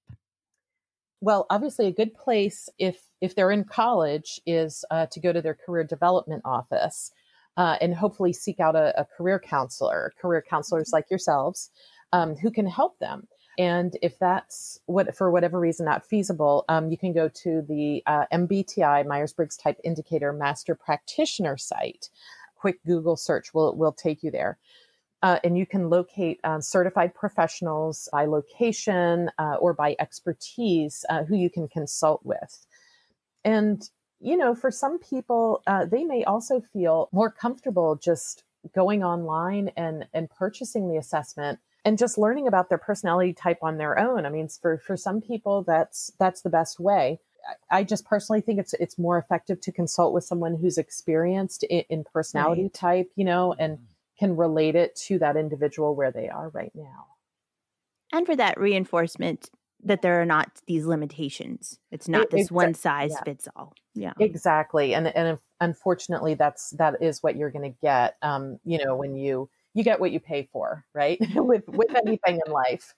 Well, 1.21 1.47
obviously, 1.51 1.87
a 1.87 1.93
good 1.93 2.15
place 2.15 2.69
if 2.79 3.01
if 3.21 3.35
they're 3.35 3.51
in 3.51 3.65
college 3.65 4.41
is 4.47 4.85
uh, 4.91 5.07
to 5.13 5.21
go 5.21 5.33
to 5.33 5.43
their 5.43 5.55
career 5.55 5.85
development 5.85 6.43
office 6.45 7.13
uh, 7.57 7.77
and 7.81 7.95
hopefully 7.95 8.33
seek 8.33 8.61
out 8.61 8.77
a, 8.77 8.99
a 8.99 9.05
career 9.05 9.39
counselor, 9.39 10.13
career 10.21 10.43
counselors 10.49 10.89
mm-hmm. 10.89 10.97
like 10.97 11.11
yourselves, 11.11 11.71
um, 12.13 12.37
who 12.37 12.51
can 12.51 12.67
help 12.67 12.99
them. 12.99 13.27
And 13.59 13.97
if 14.03 14.19
that's 14.21 14.79
what, 14.87 15.17
for 15.17 15.33
whatever 15.33 15.59
reason, 15.59 15.85
not 15.85 16.07
feasible, 16.07 16.65
um, 16.69 16.91
you 16.91 16.97
can 16.97 17.13
go 17.13 17.29
to 17.29 17.63
the 17.63 18.05
uh, 18.07 18.25
MBTI 18.33 19.05
Myers 19.05 19.33
Briggs 19.33 19.57
Type 19.57 19.81
Indicator 19.83 20.33
Master 20.33 20.77
Practitioner 20.77 21.57
site. 21.57 22.09
Quick 22.55 22.79
Google 22.87 23.17
search 23.17 23.53
will 23.53 23.77
will 23.77 23.93
take 23.93 24.23
you 24.23 24.31
there. 24.31 24.59
Uh, 25.23 25.41
and 25.43 25.59
you 25.59 25.67
can 25.67 25.91
locate 25.91 26.39
uh, 26.45 26.61
certified 26.61 27.13
professionals 27.13 28.09
by 28.13 28.25
location 28.25 29.29
uh, 29.39 29.57
or 29.61 29.75
by 29.75 29.97
expertise 29.99 31.05
uh, 31.11 31.25
who 31.25 31.37
you 31.37 31.51
can 31.51 31.67
consult 31.67 32.21
with. 32.25 32.67
And, 33.45 33.83
you 34.21 34.37
know, 34.37 34.55
for 34.55 34.71
some 34.71 35.01
people, 35.01 35.63
uh, 35.67 35.87
they 35.87 36.05
may 36.05 36.23
also 36.23 36.61
feel 36.61 37.09
more 37.11 37.33
comfortable 37.33 37.97
just 37.97 38.45
going 38.73 39.03
online 39.03 39.71
and, 39.77 40.07
and 40.15 40.31
purchasing 40.31 40.89
the 40.89 40.99
assessment 40.99 41.59
and 41.89 41.97
just 41.97 42.19
learning 42.19 42.47
about 42.47 42.69
their 42.69 42.77
personality 42.77 43.33
type 43.33 43.61
on 43.63 43.79
their 43.79 43.99
own. 43.99 44.27
I 44.27 44.29
mean, 44.29 44.47
for 44.49 44.77
for 44.77 44.95
some 44.95 45.23
people, 45.23 45.63
that's 45.63 46.13
that's 46.19 46.43
the 46.43 46.51
best 46.51 46.79
way. 46.79 47.19
I 47.71 47.83
just 47.83 48.05
personally 48.05 48.43
think 48.43 48.61
it's 48.61 48.75
it's 48.75 48.99
more 48.99 49.17
effective 49.17 49.59
to 49.63 49.73
consult 49.73 50.13
with 50.13 50.23
someone 50.23 50.59
who's 50.61 50.77
experienced 50.77 51.63
in, 51.63 51.85
in 51.89 52.05
personality 52.05 52.65
right. 52.65 52.75
type, 52.75 53.11
you 53.17 53.25
know, 53.25 53.55
and 53.59 53.79
mm-hmm. 53.79 53.85
can 54.19 54.37
relate 54.37 54.77
it 54.77 54.97
to 55.07 55.19
that 55.21 55.39
individual 55.39 55.95
where 55.95 56.11
they 56.11 56.29
are 56.29 56.51
right 56.51 56.73
now. 56.75 57.07
And 58.13 58.27
for 58.27 58.37
that 58.37 58.61
reinforcement 58.61 59.49
that 59.83 60.03
there 60.03 60.21
are 60.21 60.27
not 60.27 60.51
these 60.67 60.85
limitations. 60.85 61.79
It's 61.91 62.09
not 62.09 62.29
this 62.31 62.51
one 62.51 62.75
size 62.75 63.13
yeah. 63.15 63.23
fits 63.23 63.49
all. 63.57 63.73
Yeah. 63.95 64.13
Exactly. 64.21 64.93
And 64.93 65.07
and 65.07 65.39
unfortunately 65.59 66.35
that's 66.35 66.69
that 66.73 67.01
is 67.01 67.23
what 67.23 67.37
you're 67.37 67.51
going 67.51 67.73
to 67.73 67.79
get 67.81 68.17
um 68.23 68.61
you 68.65 68.79
know 68.85 68.95
when 68.95 69.17
you 69.17 69.49
you 69.79 69.85
get 69.85 70.01
what 70.01 70.11
you 70.11 70.19
pay 70.19 70.49
for, 70.53 70.85
right? 70.93 71.19
with 71.35 71.63
with 71.69 71.95
anything 71.95 72.41
in 72.45 72.53
life. 72.53 72.95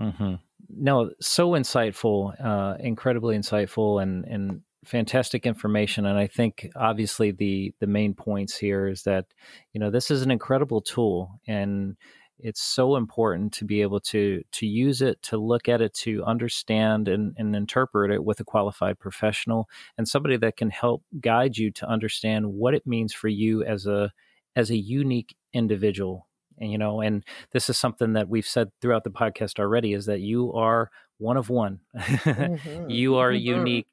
mm-hmm. 0.00 0.34
No, 0.70 1.10
so 1.20 1.50
insightful, 1.50 2.34
uh, 2.42 2.76
incredibly 2.80 3.36
insightful, 3.36 4.02
and 4.02 4.24
and 4.24 4.62
fantastic 4.84 5.46
information. 5.46 6.06
And 6.06 6.18
I 6.18 6.26
think 6.26 6.70
obviously 6.74 7.32
the 7.32 7.74
the 7.80 7.86
main 7.86 8.14
points 8.14 8.56
here 8.56 8.88
is 8.88 9.02
that 9.02 9.26
you 9.72 9.80
know 9.80 9.90
this 9.90 10.10
is 10.10 10.22
an 10.22 10.30
incredible 10.30 10.80
tool 10.80 11.38
and 11.46 11.96
it's 12.38 12.62
so 12.62 12.96
important 12.96 13.52
to 13.52 13.64
be 13.64 13.80
able 13.82 14.00
to 14.00 14.42
to 14.52 14.66
use 14.66 15.00
it 15.00 15.22
to 15.22 15.36
look 15.36 15.68
at 15.68 15.80
it 15.80 15.94
to 15.94 16.24
understand 16.24 17.06
and, 17.08 17.34
and 17.38 17.54
interpret 17.54 18.10
it 18.10 18.24
with 18.24 18.40
a 18.40 18.44
qualified 18.44 18.98
professional 18.98 19.68
and 19.96 20.08
somebody 20.08 20.36
that 20.36 20.56
can 20.56 20.68
help 20.68 21.02
guide 21.20 21.56
you 21.56 21.70
to 21.70 21.88
understand 21.88 22.52
what 22.52 22.74
it 22.74 22.86
means 22.86 23.14
for 23.14 23.28
you 23.28 23.62
as 23.62 23.86
a 23.86 24.12
as 24.56 24.70
a 24.70 24.76
unique 24.76 25.34
individual 25.52 26.26
and, 26.58 26.70
you 26.70 26.78
know 26.78 27.00
and 27.00 27.24
this 27.52 27.68
is 27.68 27.78
something 27.78 28.12
that 28.14 28.28
we've 28.28 28.46
said 28.46 28.70
throughout 28.80 29.04
the 29.04 29.10
podcast 29.10 29.58
already 29.58 29.92
is 29.92 30.06
that 30.06 30.20
you 30.20 30.52
are 30.52 30.90
one 31.18 31.36
of 31.36 31.48
one 31.48 31.80
mm-hmm. 31.96 32.90
you 32.90 33.16
are 33.16 33.30
mm-hmm. 33.30 33.46
unique 33.46 33.88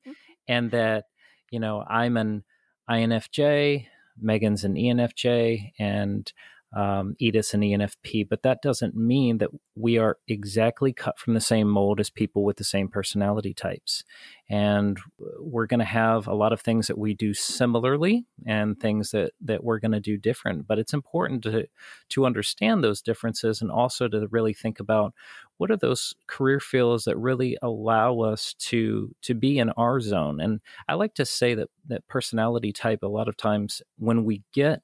and 0.48 0.72
that 0.72 1.06
you 1.52 1.60
know 1.60 1.84
i'm 1.88 2.18
an 2.18 2.44
infj 2.90 3.86
megan's 4.20 4.64
an 4.64 4.76
enfj 4.76 5.72
and 5.80 6.34
um, 6.74 7.16
Edythe's 7.22 7.54
and 7.54 7.64
ENFP, 7.64 8.30
but 8.30 8.44
that 8.44 8.62
doesn't 8.62 8.96
mean 8.96 9.40
that 9.40 9.50
we 9.76 9.98
are 9.98 10.18
exactly 10.28 10.94
cut 10.94 11.20
from 11.20 11.34
the 11.34 11.42
same 11.42 11.68
mold 11.68 12.00
as 12.00 12.10
people 12.10 12.44
with 12.44 12.58
the 12.58 12.64
same 12.64 12.88
personality 12.88 13.54
types. 13.54 14.04
And 14.50 14.98
we're 15.40 15.66
going 15.66 15.80
to 15.80 15.86
have 15.86 16.28
a 16.28 16.34
lot 16.34 16.54
of 16.54 16.62
things 16.62 16.88
that 16.88 16.98
we 16.98 17.14
do 17.14 17.34
similarly 17.34 18.26
and 18.46 18.80
things 18.80 19.12
that, 19.12 19.32
that 19.42 19.64
we're 19.64 19.80
going 19.80 19.92
to 19.92 20.00
do 20.00 20.18
different. 20.18 20.68
But 20.68 20.80
it's 20.80 20.94
important 20.94 21.44
to, 21.44 21.68
to 22.10 22.26
understand 22.26 22.84
those 22.84 23.02
differences 23.02 23.62
and 23.62 23.72
also 23.72 24.08
to 24.08 24.28
really 24.30 24.54
think 24.54 24.80
about 24.80 25.14
what 25.58 25.72
are 25.72 25.78
those 25.78 26.16
career 26.28 26.60
fields 26.60 27.04
that 27.04 27.18
really 27.18 27.58
allow 27.62 28.20
us 28.22 28.56
to 28.58 29.14
to 29.22 29.36
be 29.36 29.60
in 29.60 29.70
our 29.72 30.00
zone. 30.00 30.40
And 30.40 30.60
I 30.88 30.96
like 30.96 31.14
to 31.16 31.26
say 31.26 31.54
that 31.54 31.70
that 31.88 32.08
personality 32.08 32.72
type 32.72 33.04
a 33.04 33.08
lot 33.08 33.28
of 33.28 33.38
times 33.38 33.82
when 34.00 34.26
we 34.26 34.42
get 34.54 34.82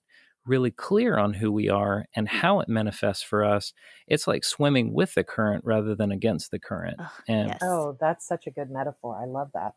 really 0.48 0.72
clear 0.72 1.18
on 1.18 1.34
who 1.34 1.52
we 1.52 1.70
are 1.70 2.06
and 2.16 2.28
how 2.28 2.60
it 2.60 2.70
manifests 2.70 3.24
for 3.24 3.44
us, 3.44 3.74
it's 4.08 4.28
like 4.28 4.44
swimming 4.44 4.94
with 4.94 5.14
the 5.14 5.24
current 5.24 5.64
rather 5.66 5.96
than 5.96 6.12
against 6.12 6.52
the 6.52 6.60
current. 6.60 6.98
Ugh, 7.00 7.10
and 7.28 7.48
yes. 7.50 7.60
Oh, 7.62 7.98
that's 8.00 8.28
such 8.28 8.48
a 8.48 8.52
good 8.52 8.70
metaphor. 8.70 9.20
I 9.22 9.26
love 9.26 9.50
that. 9.54 9.74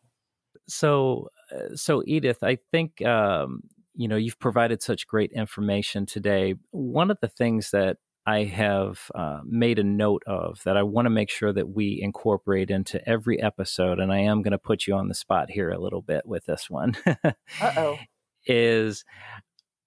so, 0.67 1.29
uh, 1.53 1.75
so 1.75 2.01
Edythe, 2.03 2.43
I 2.43 2.57
think 2.71 3.05
um, 3.05 3.63
you 3.95 4.07
know 4.07 4.15
you've 4.15 4.39
provided 4.39 4.81
such 4.81 5.07
great 5.07 5.31
information 5.31 6.05
today. 6.05 6.55
One 6.71 7.11
of 7.11 7.17
the 7.21 7.27
things 7.27 7.71
that 7.71 7.97
I 8.25 8.43
have 8.43 8.99
uh, 9.15 9.39
made 9.43 9.79
a 9.79 9.83
note 9.83 10.23
of 10.27 10.61
that 10.63 10.77
I 10.77 10.83
want 10.83 11.07
to 11.07 11.09
make 11.09 11.29
sure 11.29 11.51
that 11.53 11.69
we 11.69 11.99
incorporate 12.01 12.69
into 12.69 13.07
every 13.07 13.41
episode, 13.41 13.99
and 13.99 14.11
I 14.11 14.19
am 14.19 14.41
going 14.41 14.51
to 14.51 14.59
put 14.59 14.85
you 14.85 14.93
on 14.93 15.07
the 15.07 15.15
spot 15.15 15.49
here 15.49 15.71
a 15.71 15.79
little 15.81 16.01
bit 16.01 16.25
with 16.25 16.45
this 16.45 16.69
one. 16.69 16.95
Uh 17.05 17.73
oh. 17.77 17.97
is 18.45 19.05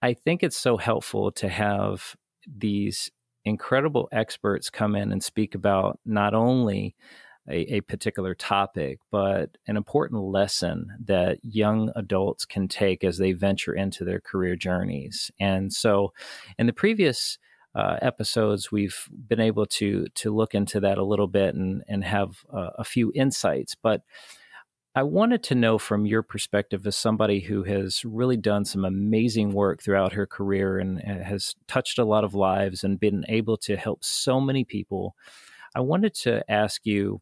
I 0.05 0.13
think 0.13 0.43
it's 0.43 0.59
so 0.59 0.77
helpful 0.77 1.33
to 1.33 1.49
have 1.49 2.15
these 2.47 3.11
incredible 3.47 4.07
experts 4.13 4.69
come 4.69 4.95
in 4.95 5.11
and 5.11 5.25
speak 5.25 5.55
about 5.55 5.99
not 6.05 6.35
only 6.35 6.95
a, 7.49 7.77
a, 7.77 7.81
particular 7.81 8.35
topic, 8.35 8.99
but 9.11 9.57
an 9.67 9.79
important 9.79 10.21
lesson 10.25 10.89
that 11.07 11.39
young 11.43 11.91
adults 11.97 12.45
can 12.45 12.69
take 12.69 13.03
as 13.03 13.17
they 13.17 13.33
venture 13.33 13.73
into 13.73 14.05
their 14.05 14.21
career 14.21 14.57
journeys. 14.57 15.31
And 15.41 15.73
so, 15.73 16.13
in 16.59 16.67
the 16.67 16.75
previous 16.75 17.39
uh, 17.75 17.97
episodes, 18.03 18.71
we've 18.71 19.09
been 19.11 19.41
able 19.41 19.65
to 19.79 20.07
to 20.17 20.35
look 20.37 20.55
into 20.55 20.81
that 20.81 20.99
a 20.99 21.05
little 21.05 21.29
bit 21.29 21.55
and 21.55 21.83
and 21.89 22.05
have 22.05 22.45
uh, 22.53 22.71
a 22.77 22.85
few 22.85 23.11
insights, 23.15 23.75
but 23.75 24.03
I 24.97 25.03
wanted 25.03 25.43
to 25.45 25.57
know 25.57 25.77
from 25.79 26.07
your 26.07 26.23
perspective 26.23 26.87
as 26.87 26.97
somebody 26.97 27.41
who 27.41 27.65
has 27.65 28.05
really 28.05 28.37
done 28.37 28.65
some 28.65 28.85
amazing 28.85 29.53
work 29.53 29.83
throughout 29.83 30.13
her 30.13 30.25
career 30.27 30.79
and 30.79 31.01
has 31.01 31.57
touched 31.67 31.99
a 31.99 32.05
lot 32.05 32.23
of 32.23 32.35
lives 32.35 32.85
and 32.85 33.01
been 33.01 33.25
able 33.29 33.57
to 33.59 33.77
help 33.77 34.05
so 34.05 34.41
many 34.41 34.65
people. 34.65 35.17
I 35.75 35.81
wanted 35.81 36.15
to 36.15 36.49
ask 36.49 36.87
you 36.87 37.21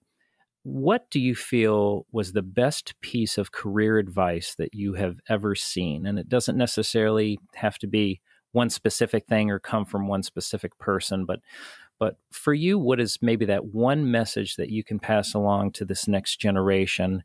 what 0.64 1.10
do 1.10 1.18
you 1.18 1.34
feel 1.34 2.06
was 2.12 2.32
the 2.32 2.42
best 2.42 2.94
piece 3.00 3.36
of 3.36 3.50
career 3.50 3.98
advice 3.98 4.54
that 4.56 4.74
you 4.74 4.94
have 4.94 5.16
ever 5.28 5.56
seen? 5.56 6.06
And 6.06 6.18
it 6.20 6.28
doesn't 6.28 6.56
necessarily 6.56 7.38
have 7.54 7.78
to 7.78 7.88
be 7.88 8.20
one 8.52 8.70
specific 8.70 9.26
thing 9.26 9.50
or 9.50 9.58
come 9.58 9.84
from 9.84 10.06
one 10.06 10.22
specific 10.22 10.78
person, 10.78 11.24
but 11.24 11.40
but 11.98 12.16
for 12.32 12.52
you, 12.52 12.80
what 12.80 12.98
is 12.98 13.18
maybe 13.22 13.44
that 13.44 13.66
one 13.66 14.10
message 14.10 14.56
that 14.56 14.70
you 14.70 14.82
can 14.82 14.98
pass 14.98 15.34
along 15.34 15.70
to 15.72 15.84
this 15.84 16.08
next 16.08 16.40
generation 16.40 17.22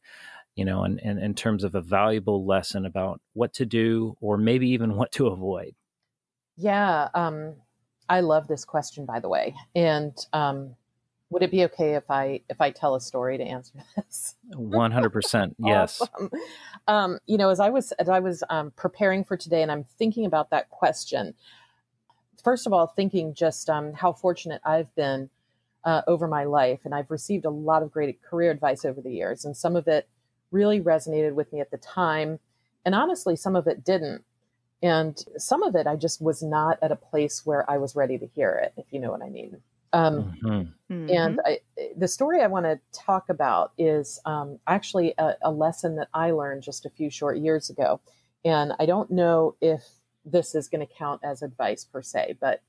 you 0.57 0.65
know, 0.65 0.83
and, 0.83 0.99
and 1.01 1.19
in 1.19 1.35
terms 1.35 1.63
of 1.63 1.75
a 1.75 1.81
valuable 1.81 2.45
lesson 2.45 2.85
about 2.85 3.21
what 3.33 3.53
to 3.53 3.65
do 3.65 4.17
or 4.19 4.37
maybe 4.37 4.67
even 4.69 4.95
what 4.97 5.11
to 5.13 5.27
avoid? 5.27 5.75
Yeah, 6.57 7.09
um, 7.13 7.53
I 8.09 8.21
love 8.21 8.47
this 8.47 8.65
question, 8.65 9.05
by 9.05 9.19
the 9.19 9.29
way. 9.29 9.55
And 9.75 10.17
um, 10.33 10.75
would 11.29 11.43
it 11.43 11.51
be 11.51 11.63
okay 11.65 11.93
if 11.93 12.09
I 12.09 12.41
if 12.49 12.59
I 12.59 12.71
tell 12.71 12.95
a 12.95 13.01
story 13.01 13.37
to 13.37 13.43
answer 13.43 13.73
this? 13.95 14.35
One 14.55 14.91
hundred 14.91 15.11
percent, 15.11 15.55
yes. 15.59 16.01
Awesome. 16.01 16.31
Um, 16.87 17.19
you 17.27 17.37
know, 17.37 17.49
as 17.49 17.59
I 17.59 17.69
was 17.69 17.91
as 17.93 18.09
I 18.09 18.19
was 18.19 18.43
um, 18.49 18.71
preparing 18.75 19.23
for 19.23 19.37
today, 19.37 19.61
and 19.61 19.71
I'm 19.71 19.83
thinking 19.83 20.25
about 20.25 20.49
that 20.49 20.69
question. 20.69 21.35
First 22.43 22.65
of 22.65 22.73
all, 22.73 22.87
thinking 22.87 23.33
just 23.33 23.69
um, 23.69 23.93
how 23.93 24.13
fortunate 24.13 24.61
I've 24.63 24.93
been 24.95 25.29
uh, 25.83 26.01
over 26.07 26.27
my 26.27 26.45
life, 26.45 26.79
and 26.85 26.95
I've 26.95 27.11
received 27.11 27.45
a 27.45 27.49
lot 27.49 27.83
of 27.83 27.91
great 27.91 28.23
career 28.23 28.49
advice 28.49 28.85
over 28.85 29.01
the 29.01 29.11
years, 29.11 29.45
and 29.45 29.55
some 29.55 29.75
of 29.75 29.87
it 29.87 30.07
really 30.51 30.81
resonated 30.81 31.33
with 31.33 31.51
me 31.51 31.59
at 31.59 31.71
the 31.71 31.77
time. 31.77 32.39
And 32.85 32.95
honestly, 32.95 33.35
some 33.35 33.55
of 33.55 33.67
it 33.67 33.83
didn't. 33.83 34.23
And 34.81 35.17
some 35.37 35.63
of 35.63 35.75
it, 35.75 35.87
I 35.87 35.95
just 35.95 36.21
was 36.21 36.43
not 36.43 36.77
at 36.81 36.91
a 36.91 36.95
place 36.95 37.45
where 37.45 37.69
I 37.69 37.77
was 37.77 37.95
ready 37.95 38.17
to 38.19 38.27
hear 38.27 38.61
it, 38.63 38.73
if 38.77 38.85
you 38.91 38.99
know 38.99 39.11
what 39.11 39.23
I 39.23 39.29
mean. 39.29 39.57
Um, 39.93 40.37
mm-hmm. 40.43 41.09
And 41.09 41.39
I, 41.45 41.59
the 41.95 42.07
story 42.07 42.41
I 42.41 42.47
want 42.47 42.65
to 42.65 42.79
talk 42.91 43.29
about 43.29 43.71
is 43.77 44.19
um, 44.25 44.59
actually 44.67 45.13
a, 45.17 45.33
a, 45.41 45.51
lesson 45.51 45.95
that 45.95 46.09
I 46.13 46.31
learned 46.31 46.63
just 46.63 46.85
a 46.85 46.89
few 46.89 47.09
short 47.09 47.37
years 47.37 47.69
ago. 47.69 48.01
And 48.43 48.73
I 48.79 48.85
don't 48.85 49.09
know 49.09 49.55
if 49.61 49.83
this 50.25 50.55
is 50.55 50.67
going 50.67 50.85
to 50.85 50.93
count 50.93 51.21
as 51.23 51.41
advice 51.41 51.85
per 51.85 52.01
se, 52.01 52.37
but 52.39 52.61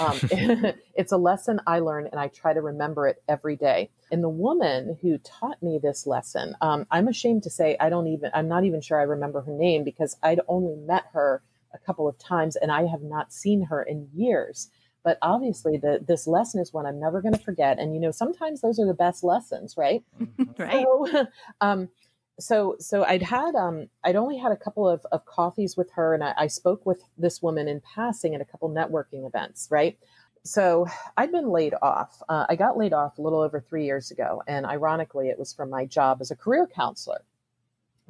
um, 0.00 0.18
it's 0.94 1.12
a 1.12 1.16
lesson 1.16 1.60
I 1.66 1.80
learned 1.80 2.08
and 2.10 2.20
I 2.20 2.28
try 2.28 2.52
to 2.52 2.60
remember 2.60 3.06
it 3.06 3.22
every 3.28 3.56
day. 3.56 3.90
And 4.10 4.22
the 4.22 4.28
woman 4.28 4.98
who 5.02 5.18
taught 5.18 5.62
me 5.62 5.78
this 5.82 6.06
lesson, 6.06 6.54
um, 6.60 6.86
I'm 6.90 7.08
ashamed 7.08 7.42
to 7.44 7.50
say 7.50 7.76
I 7.80 7.88
don't 7.88 8.08
even, 8.08 8.30
I'm 8.34 8.48
not 8.48 8.64
even 8.64 8.80
sure 8.80 8.98
I 8.98 9.04
remember 9.04 9.42
her 9.42 9.52
name 9.52 9.84
because 9.84 10.16
I'd 10.22 10.40
only 10.48 10.76
met 10.76 11.04
her 11.12 11.42
a 11.72 11.78
couple 11.78 12.08
of 12.08 12.18
times 12.18 12.56
and 12.56 12.70
I 12.70 12.86
have 12.86 13.02
not 13.02 13.32
seen 13.32 13.64
her 13.64 13.82
in 13.82 14.08
years. 14.14 14.70
But 15.02 15.18
obviously, 15.20 15.76
the, 15.76 16.02
this 16.06 16.26
lesson 16.26 16.62
is 16.62 16.72
one 16.72 16.86
I'm 16.86 16.98
never 16.98 17.20
going 17.20 17.34
to 17.34 17.40
forget. 17.40 17.78
And, 17.78 17.94
you 17.94 18.00
know, 18.00 18.10
sometimes 18.10 18.62
those 18.62 18.80
are 18.80 18.86
the 18.86 18.94
best 18.94 19.22
lessons, 19.22 19.76
right? 19.76 20.02
right. 20.58 20.82
So, 20.82 21.26
um, 21.60 21.90
so 22.38 22.76
so 22.80 23.04
I'd 23.04 23.22
had 23.22 23.54
um 23.54 23.88
I'd 24.02 24.16
only 24.16 24.36
had 24.38 24.52
a 24.52 24.56
couple 24.56 24.88
of, 24.88 25.06
of 25.12 25.24
coffees 25.24 25.76
with 25.76 25.90
her 25.92 26.14
and 26.14 26.24
I, 26.24 26.34
I 26.36 26.46
spoke 26.48 26.84
with 26.84 27.02
this 27.16 27.40
woman 27.40 27.68
in 27.68 27.80
passing 27.80 28.34
at 28.34 28.40
a 28.40 28.44
couple 28.44 28.68
networking 28.70 29.26
events, 29.26 29.68
right? 29.70 29.98
So 30.44 30.86
I'd 31.16 31.32
been 31.32 31.48
laid 31.48 31.74
off. 31.80 32.22
Uh, 32.28 32.44
I 32.48 32.56
got 32.56 32.76
laid 32.76 32.92
off 32.92 33.18
a 33.18 33.22
little 33.22 33.40
over 33.40 33.60
three 33.60 33.86
years 33.86 34.10
ago, 34.10 34.42
and 34.46 34.66
ironically, 34.66 35.28
it 35.30 35.38
was 35.38 35.54
from 35.54 35.70
my 35.70 35.86
job 35.86 36.18
as 36.20 36.30
a 36.30 36.36
career 36.36 36.66
counselor. 36.66 37.24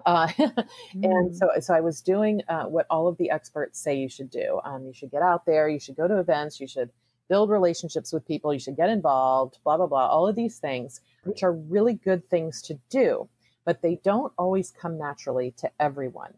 Uh, 0.05 0.27
mm. 0.27 0.67
And 1.01 1.37
so, 1.37 1.49
so 1.61 1.73
I 1.73 1.81
was 1.81 2.01
doing 2.01 2.43
uh, 2.49 2.65
what 2.65 2.87
all 2.91 3.07
of 3.07 3.17
the 3.19 3.31
experts 3.31 3.79
say 3.79 3.95
you 3.97 4.09
should 4.09 4.31
do. 4.31 4.61
Um, 4.65 4.85
you 4.85 4.93
should 4.93 5.13
get 5.13 5.23
out 5.23 5.47
there. 5.47 5.69
You 5.69 5.79
should 5.79 5.95
go 5.95 6.09
to 6.09 6.19
events. 6.19 6.59
You 6.59 6.67
should 6.67 6.91
build 7.29 7.51
relationships 7.51 8.13
with 8.13 8.27
people. 8.27 8.53
You 8.53 8.59
should 8.59 8.77
get 8.77 8.89
involved. 8.89 9.59
Blah 9.63 9.77
blah 9.77 9.87
blah. 9.87 10.09
All 10.09 10.27
of 10.27 10.35
these 10.35 10.59
things, 10.59 11.01
which 11.23 11.45
are 11.45 11.53
really 11.53 11.95
good 11.95 12.29
things 12.29 12.61
to 12.63 12.75
do 12.91 13.29
but 13.65 13.83
they 13.83 14.01
don't 14.05 14.33
always 14.39 14.71
come 14.71 14.99
naturally 14.99 15.53
to 15.59 15.71
everyone. 15.81 16.35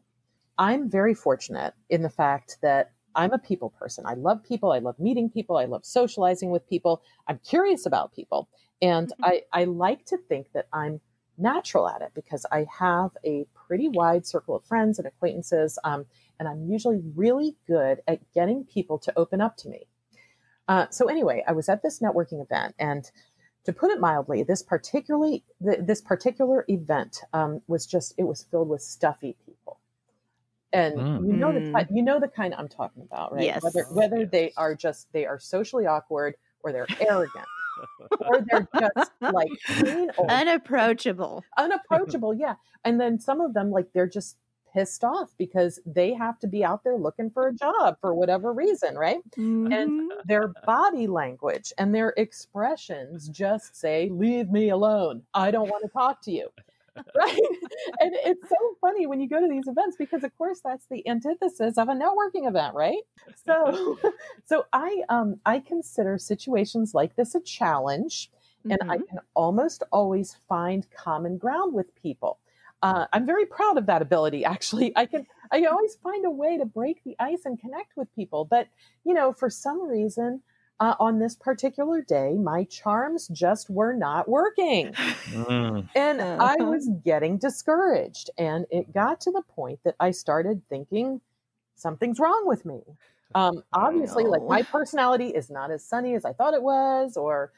I'm 0.59 0.91
very 0.91 1.15
fortunate 1.15 1.75
in 1.91 2.03
the 2.03 2.11
fact 2.11 2.59
that 2.62 2.93
I'm 3.15 3.33
a 3.33 3.39
people 3.39 3.71
person. 3.71 4.05
I 4.07 4.15
love 4.15 4.45
people. 4.45 4.73
I 4.73 4.79
love 4.79 4.99
meeting 4.99 5.31
people. 5.31 5.57
I 5.57 5.65
love 5.65 5.85
socializing 5.85 6.51
with 6.51 6.69
people. 6.69 7.03
I'm 7.27 7.39
curious 7.39 7.87
about 7.87 8.15
people. 8.15 8.49
And 8.83 9.09
mm-hmm. 9.09 9.25
I, 9.25 9.43
I 9.53 9.65
like 9.65 10.05
to 10.07 10.19
think 10.19 10.53
that 10.53 10.69
I'm 10.73 11.01
natural 11.39 11.89
at 11.89 12.03
it 12.03 12.12
because 12.15 12.47
I 12.51 12.67
have 12.79 13.11
a 13.25 13.47
pretty 13.55 13.89
wide 13.89 14.27
circle 14.27 14.57
of 14.57 14.65
friends 14.65 14.99
and 14.99 15.07
acquaintances. 15.07 15.79
Um, 15.85 16.07
and 16.39 16.49
I'm 16.49 16.65
usually 16.71 17.01
really 17.15 17.57
good 17.67 18.01
at 18.07 18.21
getting 18.33 18.65
people 18.65 18.99
to 19.01 19.12
open 19.19 19.41
up 19.41 19.57
to 19.59 19.69
me. 19.69 19.87
Uh, 20.69 20.87
so, 20.91 21.07
anyway, 21.07 21.45
I 21.47 21.53
was 21.53 21.69
at 21.69 21.83
this 21.83 22.01
networking 22.01 22.43
event 22.43 22.75
and 22.79 23.09
to 23.66 23.72
put 23.72 23.90
it 23.90 24.00
mildly, 24.00 24.42
this 24.44 24.62
particularly 24.62 25.44
this 25.61 26.00
particular 26.00 26.64
event 26.68 27.20
um, 27.33 27.61
was 27.66 27.85
just 27.87 28.14
it 28.16 28.24
was 28.24 28.44
filled 28.50 28.68
with 28.68 28.81
stuffy 28.81 29.37
people, 29.44 29.79
and 30.72 30.96
mm. 30.96 31.26
you 31.26 31.33
know 31.33 31.52
the 31.52 31.61
mm. 31.61 31.87
you 31.90 32.02
know 32.02 32.18
the 32.18 32.29
kind 32.29 32.55
I'm 32.57 32.68
talking 32.68 33.02
about, 33.02 33.35
right? 33.35 33.44
Yes. 33.44 33.62
Whether 33.62 33.85
whether 33.92 34.20
yes. 34.20 34.29
they 34.31 34.52
are 34.57 34.74
just 34.74 35.12
they 35.12 35.26
are 35.26 35.38
socially 35.38 35.87
awkward 35.87 36.37
or 36.62 36.72
they're 36.72 36.87
arrogant. 37.00 37.44
or 38.20 38.40
they're 38.40 38.66
just 38.81 39.11
like 39.20 39.50
unapproachable 40.31 41.44
unapproachable 41.59 42.33
yeah 42.33 42.55
and 42.87 42.98
then 42.98 43.20
some 43.20 43.38
of 43.38 43.52
them 43.52 43.70
like 43.70 43.92
they're 43.92 44.09
just 44.09 44.38
pissed 44.77 45.05
off 45.05 45.31
because 45.39 45.81
they 45.87 46.12
have 46.12 46.39
to 46.41 46.47
be 46.47 46.62
out 46.62 46.85
there 46.85 46.97
looking 46.97 47.31
for 47.31 47.49
a 47.49 47.55
job 47.55 47.97
for 48.01 48.15
whatever 48.15 48.53
reason, 48.53 48.97
right? 48.97 49.21
Mm-hmm. 49.39 49.73
And 49.73 50.12
their 50.27 50.49
body 50.67 51.07
language 51.07 51.73
and 51.79 51.95
their 51.95 52.12
expressions 52.17 53.29
just 53.29 53.75
say, 53.75 54.11
Leave 54.12 54.51
me 54.51 54.69
alone. 54.69 55.23
I 55.33 55.51
don't 55.51 55.69
want 55.69 55.85
to 55.85 55.91
talk 55.91 56.23
to 56.23 56.31
you. 56.31 56.49
right 57.15 57.39
and 58.01 58.15
it's 58.25 58.49
so 58.49 58.57
funny 58.81 59.07
when 59.07 59.21
you 59.21 59.29
go 59.29 59.39
to 59.39 59.49
these 59.51 59.67
events 59.67 59.97
because 59.99 60.25
of 60.25 60.35
course 60.39 60.61
that's 60.65 60.87
the 60.91 61.07
antithesis 61.07 61.77
of 61.77 61.91
a 61.91 61.93
networking 61.93 62.49
event 62.49 62.75
right 62.75 63.03
so 63.45 63.99
so 64.47 64.65
i 64.73 65.03
um 65.11 65.39
i 65.45 65.61
consider 65.61 66.17
situations 66.17 66.95
like 66.95 67.15
this 67.15 67.35
a 67.35 67.41
challenge 67.41 68.31
and 68.65 68.81
mm-hmm. 68.81 68.93
i 68.93 68.97
can 68.97 69.19
almost 69.35 69.83
always 69.93 70.39
find 70.49 70.87
common 70.91 71.37
ground 71.37 71.75
with 71.75 71.95
people 71.97 72.39
uh, 72.83 73.07
I'm 73.12 73.27
very 73.27 73.47
proud 73.47 73.79
of 73.79 73.87
that 73.87 74.03
ability. 74.03 74.45
Actually, 74.45 74.93
I 74.97 75.07
can 75.07 75.27
I 75.51 75.65
always 75.65 75.97
find 76.03 76.25
a 76.25 76.31
way 76.31 76.59
to 76.59 76.65
break 76.65 77.03
the 77.05 77.17
ice 77.19 77.43
and 77.45 77.59
connect 77.59 77.97
with 77.97 78.15
people. 78.15 78.45
But, 78.45 78.69
you 79.05 79.15
know, 79.15 79.33
for 79.33 79.51
some 79.51 79.87
reason, 79.87 80.43
uh, 80.79 80.95
on 81.01 81.19
this 81.19 81.35
particular 81.35 82.03
day, 82.03 82.35
my 82.35 82.65
charms 82.65 83.29
just 83.29 83.71
were 83.71 83.95
not 83.95 84.29
working. 84.29 84.93
Mm. 84.93 85.89
And 85.95 86.21
I 86.21 86.55
uh-huh. 86.55 86.65
was 86.65 86.91
getting 87.05 87.39
discouraged. 87.39 88.31
And 88.37 88.67
it 88.71 88.93
got 88.93 89.21
to 89.23 89.31
the 89.31 89.43
point 89.43 89.81
that 89.85 89.97
I 89.99 90.11
started 90.11 90.62
thinking 90.69 91.21
something's 91.77 92.19
wrong 92.19 92.47
with 92.47 92.67
me. 92.67 92.81
Um, 93.35 93.62
obviously, 93.73 94.25
like 94.25 94.43
my 94.43 94.62
personality 94.62 95.29
is 95.29 95.51
not 95.51 95.71
as 95.71 95.85
sunny 95.85 96.15
as 96.15 96.25
I 96.25 96.33
thought 96.33 96.55
it 96.55 96.62
was, 96.62 97.17
or 97.17 97.53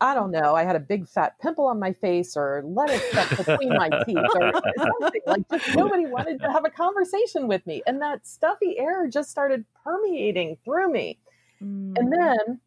I 0.00 0.14
don't 0.14 0.30
know, 0.30 0.54
I 0.54 0.64
had 0.64 0.76
a 0.76 0.80
big 0.80 1.06
fat 1.06 1.38
pimple 1.40 1.66
on 1.66 1.78
my 1.78 1.92
face 1.92 2.36
or 2.36 2.62
lettuce 2.64 3.02
stuck 3.10 3.36
between 3.36 3.68
my 3.70 3.90
teeth 4.06 4.16
or 4.16 4.52
something. 4.78 5.20
Like 5.26 5.42
just 5.50 5.76
nobody 5.76 6.06
wanted 6.06 6.40
to 6.40 6.50
have 6.50 6.64
a 6.64 6.70
conversation 6.70 7.48
with 7.48 7.66
me. 7.66 7.82
And 7.86 8.00
that 8.00 8.26
stuffy 8.26 8.78
air 8.78 9.08
just 9.08 9.30
started 9.30 9.64
permeating 9.84 10.56
through 10.64 10.90
me. 10.90 11.18
Mm. 11.62 11.98
And 11.98 12.12
then 12.12 12.60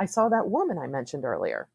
I 0.00 0.06
saw 0.06 0.28
that 0.28 0.50
woman 0.50 0.78
I 0.78 0.86
mentioned 0.88 1.24
earlier. 1.24 1.68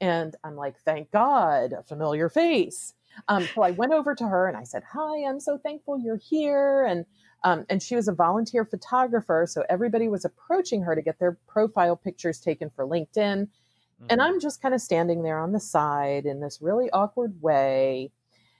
And 0.00 0.34
I'm 0.44 0.56
like, 0.56 0.78
thank 0.78 1.10
God, 1.10 1.72
a 1.72 1.82
familiar 1.82 2.28
face. 2.28 2.94
Um, 3.28 3.48
so 3.54 3.62
I 3.62 3.70
went 3.70 3.92
over 3.92 4.14
to 4.14 4.26
her 4.26 4.46
and 4.46 4.56
I 4.56 4.64
said, 4.64 4.82
Hi, 4.92 5.24
I'm 5.26 5.40
so 5.40 5.58
thankful 5.58 5.98
you're 5.98 6.18
here. 6.18 6.84
And 6.84 7.06
um, 7.44 7.64
and 7.68 7.82
she 7.82 7.94
was 7.94 8.08
a 8.08 8.12
volunteer 8.12 8.64
photographer. 8.64 9.46
So 9.48 9.64
everybody 9.68 10.08
was 10.08 10.24
approaching 10.24 10.82
her 10.82 10.94
to 10.94 11.02
get 11.02 11.18
their 11.18 11.38
profile 11.46 11.96
pictures 11.96 12.40
taken 12.40 12.70
for 12.70 12.86
LinkedIn. 12.86 13.48
Mm-hmm. 14.00 14.06
And 14.10 14.22
I'm 14.22 14.40
just 14.40 14.60
kind 14.60 14.74
of 14.74 14.80
standing 14.80 15.22
there 15.22 15.38
on 15.38 15.52
the 15.52 15.60
side 15.60 16.26
in 16.26 16.40
this 16.40 16.60
really 16.60 16.90
awkward 16.90 17.40
way. 17.40 18.10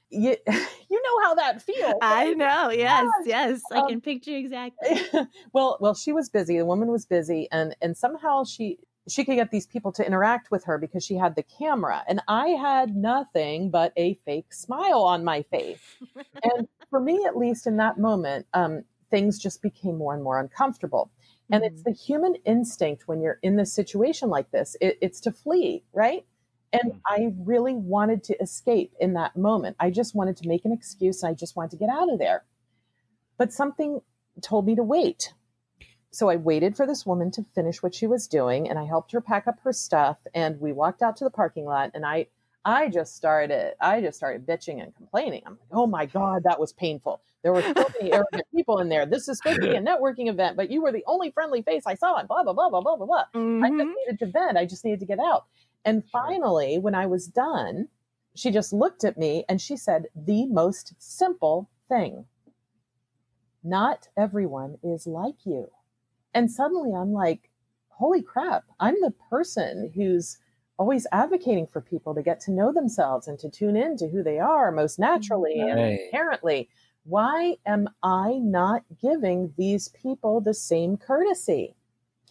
You, 0.08 0.36
you 0.46 1.02
know 1.02 1.22
how 1.24 1.34
that 1.34 1.62
feels. 1.62 1.94
I 2.00 2.32
know. 2.34 2.70
Yes, 2.70 3.08
yes. 3.24 3.60
I 3.72 3.80
um, 3.80 3.88
can 3.88 4.00
picture 4.00 4.36
exactly. 4.36 5.00
well, 5.52 5.78
well, 5.80 5.94
she 5.94 6.12
was 6.12 6.30
busy. 6.30 6.58
The 6.58 6.64
woman 6.64 6.88
was 6.88 7.06
busy, 7.06 7.48
and 7.50 7.76
and 7.82 7.96
somehow 7.96 8.44
she 8.44 8.78
she 9.08 9.24
could 9.24 9.36
get 9.36 9.50
these 9.50 9.66
people 9.66 9.92
to 9.92 10.06
interact 10.06 10.50
with 10.50 10.64
her 10.64 10.78
because 10.78 11.04
she 11.04 11.16
had 11.16 11.34
the 11.34 11.42
camera, 11.42 12.04
and 12.08 12.20
I 12.28 12.48
had 12.48 12.96
nothing 12.96 13.70
but 13.70 13.92
a 13.96 14.14
fake 14.24 14.52
smile 14.52 15.02
on 15.02 15.24
my 15.24 15.42
face. 15.42 15.80
and 16.42 16.68
for 16.88 17.00
me, 17.00 17.24
at 17.26 17.36
least 17.36 17.66
in 17.66 17.76
that 17.76 17.98
moment, 17.98 18.46
um, 18.54 18.84
things 19.10 19.38
just 19.38 19.60
became 19.62 19.98
more 19.98 20.14
and 20.14 20.22
more 20.22 20.38
uncomfortable. 20.38 21.10
And 21.50 21.62
mm-hmm. 21.62 21.74
it's 21.74 21.82
the 21.82 21.92
human 21.92 22.34
instinct 22.44 23.06
when 23.06 23.20
you're 23.20 23.38
in 23.42 23.56
this 23.56 23.72
situation 23.72 24.28
like 24.28 24.50
this, 24.50 24.76
it, 24.80 24.98
it's 25.00 25.20
to 25.20 25.32
flee, 25.32 25.84
right? 25.92 26.24
And 26.72 26.92
mm-hmm. 26.92 26.98
I 27.06 27.32
really 27.38 27.74
wanted 27.74 28.24
to 28.24 28.40
escape 28.40 28.92
in 29.00 29.14
that 29.14 29.36
moment. 29.36 29.76
I 29.78 29.90
just 29.90 30.14
wanted 30.14 30.36
to 30.38 30.48
make 30.48 30.64
an 30.64 30.72
excuse. 30.72 31.22
I 31.22 31.34
just 31.34 31.56
wanted 31.56 31.72
to 31.72 31.76
get 31.76 31.88
out 31.88 32.12
of 32.12 32.18
there. 32.18 32.44
But 33.38 33.52
something 33.52 34.00
told 34.42 34.66
me 34.66 34.74
to 34.74 34.82
wait. 34.82 35.32
So 36.10 36.28
I 36.28 36.36
waited 36.36 36.76
for 36.76 36.86
this 36.86 37.04
woman 37.04 37.30
to 37.32 37.44
finish 37.54 37.82
what 37.82 37.94
she 37.94 38.06
was 38.06 38.26
doing 38.26 38.68
and 38.68 38.78
I 38.78 38.84
helped 38.84 39.12
her 39.12 39.20
pack 39.20 39.46
up 39.46 39.60
her 39.60 39.72
stuff 39.72 40.16
and 40.34 40.60
we 40.60 40.72
walked 40.72 41.02
out 41.02 41.16
to 41.18 41.24
the 41.24 41.30
parking 41.30 41.66
lot 41.66 41.90
and 41.94 42.06
I 42.06 42.28
I 42.66 42.88
just 42.88 43.14
started 43.14 43.74
I 43.80 44.00
just 44.00 44.18
started 44.18 44.44
bitching 44.44 44.82
and 44.82 44.94
complaining. 44.94 45.42
I'm 45.46 45.52
like, 45.52 45.70
"Oh 45.70 45.86
my 45.86 46.04
god, 46.04 46.42
that 46.44 46.58
was 46.58 46.72
painful. 46.72 47.22
There 47.44 47.52
were 47.52 47.62
so 47.62 47.86
many 48.00 48.12
arrogant 48.12 48.42
people 48.52 48.80
in 48.80 48.88
there. 48.88 49.06
This 49.06 49.28
is 49.28 49.38
supposed 49.38 49.60
to 49.62 49.68
be 49.70 49.76
a 49.76 49.80
networking 49.90 50.28
event, 50.28 50.56
but 50.56 50.68
you 50.68 50.82
were 50.82 50.90
the 50.90 51.04
only 51.06 51.30
friendly 51.30 51.62
face 51.62 51.84
I 51.86 51.94
saw, 51.94 52.16
and 52.16 52.26
blah, 52.26 52.42
blah, 52.42 52.52
blah, 52.52 52.68
blah, 52.68 52.80
blah, 52.80 52.96
blah, 52.96 53.06
blah. 53.06 53.24
Mm-hmm. 53.36 53.64
I 53.64 53.68
just 53.68 53.80
mm-hmm. 53.80 53.92
needed 53.94 54.18
to 54.18 54.26
vent. 54.26 54.58
I 54.58 54.66
just 54.66 54.84
needed 54.84 54.98
to 54.98 55.06
get 55.06 55.20
out. 55.20 55.44
And 55.84 56.02
finally, 56.10 56.78
when 56.78 56.96
I 56.96 57.06
was 57.06 57.28
done, 57.28 57.86
she 58.34 58.50
just 58.50 58.72
looked 58.72 59.04
at 59.04 59.16
me 59.16 59.44
and 59.48 59.60
she 59.60 59.76
said 59.76 60.06
the 60.16 60.46
most 60.46 60.94
simple 60.98 61.70
thing 61.88 62.26
Not 63.62 64.08
everyone 64.16 64.78
is 64.82 65.06
like 65.06 65.46
you. 65.46 65.70
And 66.34 66.50
suddenly 66.50 66.92
I'm 66.92 67.12
like, 67.12 67.48
holy 67.90 68.22
crap, 68.22 68.64
I'm 68.80 69.00
the 69.00 69.14
person 69.30 69.92
who's 69.94 70.38
always 70.78 71.06
advocating 71.12 71.66
for 71.66 71.80
people 71.80 72.14
to 72.14 72.22
get 72.22 72.40
to 72.40 72.50
know 72.50 72.72
themselves 72.72 73.28
and 73.28 73.38
to 73.38 73.48
tune 73.48 73.76
in 73.76 73.96
to 73.96 74.08
who 74.08 74.22
they 74.22 74.38
are 74.38 74.70
most 74.70 74.98
naturally 74.98 75.60
right. 75.60 75.70
and 75.70 75.80
inherently 75.80 76.68
why 77.06 77.56
am 77.64 77.88
I 78.02 78.38
not 78.42 78.82
giving 79.00 79.54
these 79.56 79.88
people 79.88 80.40
the 80.40 80.54
same 80.54 80.96
courtesy? 80.96 81.76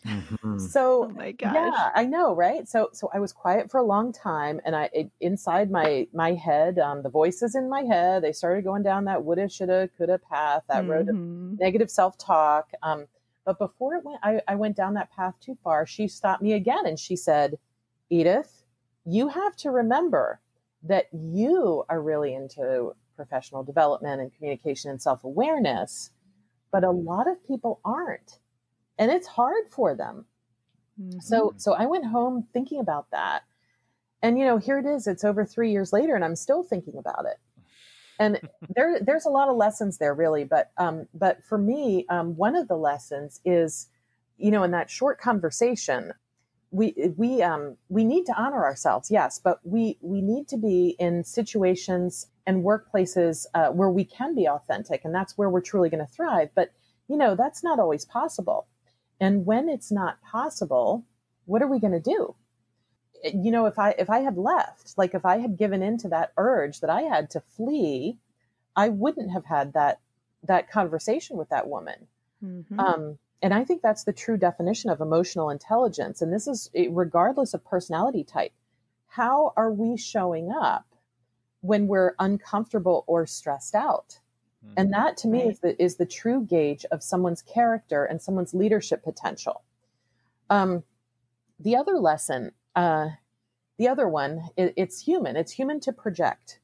Mm-hmm. 0.06 0.60
So, 0.60 1.06
oh 1.06 1.10
my 1.10 1.32
gosh. 1.32 1.54
yeah, 1.56 1.90
I 1.96 2.06
know, 2.06 2.36
right? 2.36 2.68
So, 2.68 2.90
so 2.94 3.10
I 3.14 3.20
was 3.20 3.34
quiet 3.34 3.72
for 3.72 3.80
a 3.80 3.84
long 3.84 4.12
time, 4.14 4.62
and 4.64 4.76
I 4.76 4.90
it, 4.94 5.10
inside 5.20 5.72
my 5.72 6.08
my 6.14 6.34
head, 6.34 6.78
um, 6.78 7.02
the 7.02 7.10
voices 7.10 7.56
in 7.56 7.70
my 7.70 7.82
head, 7.82 8.24
they 8.24 8.32
started 8.32 8.64
going 8.64 8.84
down 8.84 9.06
that 9.06 9.24
woulda, 9.24 9.50
shoulda, 9.50 9.90
coulda 9.98 10.20
path, 10.20 10.64
that 10.68 10.84
mm-hmm. 10.84 10.92
road 10.92 11.10
of 11.10 11.16
mm-hmm. 11.16 11.56
negative 11.56 11.90
self 11.90 12.18
talk. 12.20 12.70
Um, 12.84 13.08
but 13.46 13.58
before 13.58 13.96
it 13.96 14.04
went, 14.04 14.20
I, 14.22 14.42
I 14.48 14.56
went 14.56 14.76
down 14.76 14.94
that 14.96 15.12
path 15.12 15.36
too 15.40 15.58
far. 15.64 15.88
She 15.88 16.08
stopped 16.08 16.44
me 16.44 16.54
again, 16.54 16.86
and 16.86 17.00
she 17.00 17.16
said, 17.16 17.58
"Edythe, 18.12 18.64
you 19.06 19.30
have 19.30 19.56
to 19.58 19.72
remember 19.72 20.40
that 20.84 21.08
you 21.12 21.84
are 21.90 22.02
really 22.02 22.34
into 22.34 22.94
professional 23.16 23.64
development 23.64 24.22
and 24.22 24.34
communication 24.34 24.92
and 24.92 25.02
self 25.02 25.24
awareness, 25.24 26.12
but 26.72 26.84
a 26.84 26.92
lot 26.92 27.28
of 27.28 27.46
people 27.48 27.80
aren't. 27.84 28.40
And 28.98 29.12
it's 29.12 29.28
hard 29.28 29.66
for 29.72 29.96
them. 29.96 30.26
Mm-hmm. 31.00 31.20
So, 31.20 31.54
so 31.58 31.74
I 31.74 31.86
went 31.86 32.06
home 32.06 32.48
thinking 32.54 32.80
about 32.80 33.12
that. 33.12 33.44
And, 34.22 34.40
you 34.40 34.46
know, 34.46 34.58
here 34.58 34.80
it 34.80 34.86
is. 34.86 35.08
It's 35.08 35.24
over 35.24 35.46
three 35.46 35.72
years 35.72 35.92
later, 35.92 36.16
and 36.16 36.24
I'm 36.24 36.36
still 36.36 36.64
thinking 36.64 36.98
about 36.98 37.26
it. 37.26 37.38
And 38.18 38.40
there, 38.76 39.00
there's 39.00 39.26
a 39.26 39.30
lot 39.30 39.50
of 39.50 39.58
lessons 39.58 39.98
there, 39.98 40.14
really. 40.14 40.46
But, 40.46 40.72
um, 40.78 41.08
but 41.14 41.44
for 41.44 41.58
me, 41.58 42.06
um, 42.10 42.36
one 42.36 42.56
of 42.56 42.68
the 42.68 42.78
lessons 42.78 43.42
is, 43.44 43.90
you 44.38 44.52
know, 44.52 44.64
in 44.64 44.72
that 44.72 44.90
short 44.90 45.20
conversation, 45.20 46.14
we 46.72 46.94
we 47.16 47.42
um 47.42 47.78
we 47.90 48.04
need 48.04 48.26
to 48.26 48.34
honor 48.38 48.64
ourselves 48.64 49.10
yes 49.12 49.40
but 49.42 49.60
we 49.64 49.98
we 50.02 50.22
need 50.22 50.48
to 50.48 50.58
be 50.58 50.96
in 51.00 51.24
situations 51.24 52.28
and 52.48 52.64
workplaces 52.64 53.46
uh, 53.54 53.68
where 53.70 53.90
we 53.90 54.04
can 54.04 54.36
be 54.36 54.48
authentic 54.48 55.04
and 55.04 55.14
that's 55.14 55.38
where 55.38 55.50
we're 55.50 55.62
truly 55.62 55.90
going 55.90 56.06
to 56.06 56.12
thrive 56.12 56.50
but 56.56 56.72
you 57.08 57.18
know 57.18 57.36
that's 57.36 57.64
not 57.64 57.80
always 57.80 58.06
possible. 58.06 58.68
And 59.20 59.46
when 59.46 59.70
it's 59.70 59.92
not 59.92 60.22
possible 60.22 61.06
what 61.46 61.62
are 61.62 61.68
we 61.68 61.80
going 61.80 61.94
to 61.94 62.00
do 62.00 62.36
you 63.34 63.50
know 63.52 63.66
if 63.66 63.80
i 63.80 63.92
if 63.98 64.10
i 64.10 64.20
had 64.20 64.38
left 64.38 64.94
like 64.98 65.14
if 65.14 65.26
i 65.26 65.38
had 65.38 65.58
given 65.58 65.82
in 65.82 65.98
to 65.98 66.10
that 66.10 66.32
urge 66.38 66.82
that 66.82 66.90
i 66.90 67.02
had 67.04 67.30
to 67.30 67.40
flee 67.40 68.18
i 68.76 68.90
wouldn't 68.90 69.32
have 69.32 69.46
had 69.46 69.74
that 69.74 70.00
that 70.44 70.70
conversation 70.70 71.38
with 71.38 71.50
that 71.50 71.68
woman. 71.68 72.08
Mm-hmm. 72.44 72.80
um 72.80 73.18
and 73.42 73.54
i 73.54 73.64
think 73.64 73.82
that's 73.82 74.04
the 74.04 74.14
true 74.14 74.38
definition 74.38 74.90
of 74.90 75.02
emotional 75.02 75.50
intelligence 75.50 76.22
and 76.22 76.34
this 76.34 76.48
is 76.48 76.70
eh, 76.76 76.88
regardless 76.90 77.54
of 77.54 77.64
personality 77.66 78.24
type 78.24 78.52
how 79.08 79.54
are 79.56 79.72
we 79.72 79.96
showing 79.96 80.52
up 80.52 80.86
when 81.66 81.88
we're 81.88 82.14
uncomfortable 82.20 83.04
or 83.08 83.26
stressed 83.26 83.76
out. 83.76 84.20
Mm-hmm. 84.64 84.74
And 84.78 84.94
that 84.94 85.18
to 85.18 85.28
me 85.28 85.40
right. 85.40 85.52
is 85.52 85.60
the 85.60 85.84
is 85.84 85.96
the 85.96 86.06
true 86.06 86.42
gauge 86.42 86.86
of 86.92 87.04
someone's 87.04 87.42
character 87.42 88.06
and 88.06 88.22
someone's 88.22 88.54
leadership 88.54 89.04
potential. 89.04 89.64
Um, 90.50 90.84
the 91.60 91.76
other 91.76 91.94
lesson, 91.94 92.52
uh, 92.76 93.10
the 93.78 93.88
other 93.88 94.08
one, 94.08 94.50
it, 94.56 94.74
it's 94.78 95.02
human. 95.02 95.36
It's 95.36 95.52
human 95.52 95.80
to 95.82 95.94
project. 95.94 96.60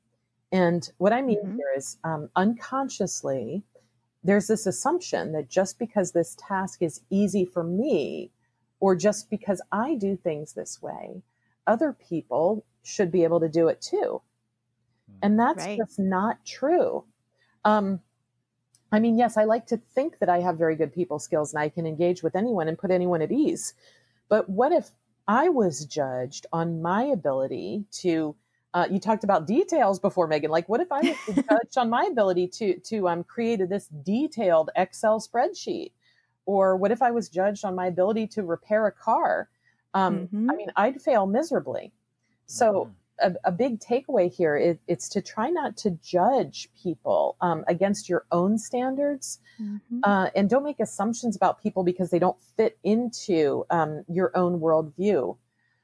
And 0.51 0.87
what 0.97 1.13
I 1.13 1.21
mean 1.21 1.39
mm-hmm. 1.39 1.55
here 1.55 1.73
is 1.75 1.97
um, 2.03 2.29
unconsciously, 2.35 3.63
there's 4.23 4.47
this 4.47 4.65
assumption 4.65 5.31
that 5.33 5.49
just 5.49 5.79
because 5.79 6.11
this 6.11 6.35
task 6.39 6.81
is 6.81 7.01
easy 7.09 7.45
for 7.45 7.63
me, 7.63 8.31
or 8.79 8.95
just 8.95 9.29
because 9.29 9.61
I 9.71 9.95
do 9.95 10.15
things 10.15 10.53
this 10.53 10.81
way, 10.81 11.21
other 11.67 11.93
people 11.93 12.65
should 12.83 13.11
be 13.11 13.23
able 13.23 13.39
to 13.39 13.49
do 13.49 13.67
it 13.67 13.81
too. 13.81 14.21
And 15.21 15.39
that's 15.39 15.65
right. 15.65 15.77
just 15.77 15.99
not 15.99 16.43
true. 16.45 17.03
Um, 17.63 17.99
I 18.91 18.99
mean, 18.99 19.17
yes, 19.17 19.37
I 19.37 19.43
like 19.43 19.67
to 19.67 19.77
think 19.77 20.19
that 20.19 20.29
I 20.29 20.39
have 20.39 20.57
very 20.57 20.75
good 20.75 20.93
people 20.93 21.19
skills 21.19 21.53
and 21.53 21.61
I 21.61 21.69
can 21.69 21.85
engage 21.85 22.23
with 22.23 22.35
anyone 22.35 22.67
and 22.67 22.77
put 22.77 22.91
anyone 22.91 23.21
at 23.21 23.31
ease. 23.31 23.73
But 24.29 24.49
what 24.49 24.71
if 24.71 24.91
I 25.27 25.49
was 25.49 25.85
judged 25.85 26.45
on 26.51 26.81
my 26.81 27.03
ability 27.03 27.85
to? 27.99 28.35
Uh, 28.73 28.87
you 28.89 28.99
talked 28.99 29.23
about 29.23 29.47
details 29.47 29.99
before, 29.99 30.27
Megan. 30.27 30.49
Like, 30.49 30.69
what 30.69 30.79
if 30.79 30.91
I 30.91 31.01
was 31.01 31.35
judged 31.49 31.77
on 31.77 31.89
my 31.89 32.05
ability 32.05 32.47
to 32.47 32.79
to 32.79 33.09
um, 33.09 33.23
create 33.23 33.67
this 33.69 33.87
detailed 33.87 34.69
Excel 34.75 35.19
spreadsheet, 35.19 35.91
or 36.45 36.77
what 36.77 36.91
if 36.91 37.01
I 37.01 37.11
was 37.11 37.29
judged 37.29 37.65
on 37.65 37.75
my 37.75 37.87
ability 37.87 38.27
to 38.27 38.43
repair 38.43 38.87
a 38.87 38.91
car? 38.91 39.49
Um, 39.93 40.19
mm-hmm. 40.19 40.49
I 40.49 40.55
mean, 40.55 40.71
I'd 40.75 41.01
fail 41.01 41.25
miserably. 41.25 41.91
So 42.45 42.73
mm-hmm 42.73 42.91
a, 43.21 43.33
a 43.45 43.51
big 43.51 43.79
takeaway 43.79 44.31
here 44.31 44.57
is 44.57 44.77
it's 44.87 45.07
to 45.09 45.21
try 45.21 45.49
not 45.49 45.77
to 45.77 45.91
judge 46.03 46.69
people 46.81 47.37
um, 47.41 47.63
against 47.67 48.09
your 48.09 48.25
own 48.31 48.57
standards 48.57 49.39
mm-hmm. 49.61 49.99
uh, 50.03 50.29
and 50.35 50.49
don't 50.49 50.63
make 50.63 50.79
assumptions 50.79 51.35
about 51.35 51.61
people 51.61 51.83
because 51.83 52.09
they 52.09 52.19
don't 52.19 52.41
fit 52.57 52.77
into 52.83 53.65
um, 53.69 54.03
your 54.07 54.35
own 54.35 54.59
worldview 54.59 55.37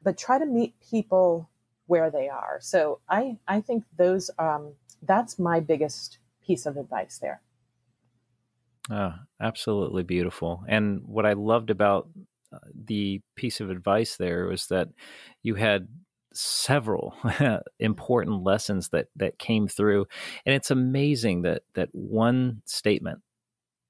but 0.04 0.18
try 0.18 0.38
to 0.38 0.46
meet 0.46 0.74
people 0.90 1.50
where 1.88 2.10
they 2.12 2.30
are. 2.30 2.60
So 2.62 3.00
i 3.10 3.38
i 3.48 3.62
think 3.62 3.84
those 3.98 4.30
um, 4.40 4.74
that's 5.02 5.40
my 5.40 5.60
biggest 5.60 6.20
piece 6.46 6.66
of 6.66 6.78
advice 6.78 7.20
there. 7.22 7.42
Oh, 8.90 9.14
absolutely 9.42 10.04
beautiful. 10.04 10.64
And 10.68 11.02
what 11.06 11.26
I 11.26 11.34
loved 11.34 11.70
about 11.70 12.08
uh, 12.54 12.60
the 12.74 13.22
piece 13.36 13.60
of 13.60 13.70
advice 13.70 14.16
there 14.16 14.46
was 14.46 14.68
that 14.68 14.88
you 15.44 15.56
had 15.56 15.90
several 16.34 17.16
important 17.80 18.44
lessons 18.44 18.90
that 18.90 19.08
that 19.16 19.40
came 19.40 19.68
through. 19.68 20.06
And 20.46 20.56
it's 20.56 20.72
amazing 20.72 21.42
that 21.42 21.64
that 21.74 21.90
one 21.92 22.62
statement 22.66 23.22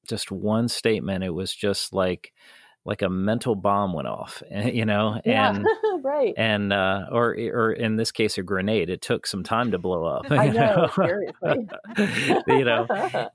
just 0.08 0.32
one 0.32 0.70
statement 0.70 1.24
it 1.24 1.34
was 1.34 1.54
just 1.54 1.94
like 1.94 2.32
like 2.86 3.02
a 3.02 3.10
mental 3.10 3.54
bomb 3.54 3.92
went 3.92 4.08
off, 4.08 4.42
you 4.52 4.86
know, 4.86 5.20
and 5.26 5.66
yeah, 5.66 5.97
right, 6.08 6.34
and 6.38 6.72
uh, 6.72 7.06
or 7.12 7.36
or 7.54 7.74
in 7.74 7.96
this 7.98 8.12
case, 8.12 8.38
a 8.38 8.44
grenade. 8.44 8.90
It 8.90 9.02
took 9.02 9.28
some 9.28 9.44
time 9.44 9.72
to 9.72 9.78
blow 9.78 10.06
up. 10.06 10.26
I 10.32 10.48
know, 10.48 10.90
seriously, 10.96 11.68
you 12.48 12.64
know, 12.64 12.88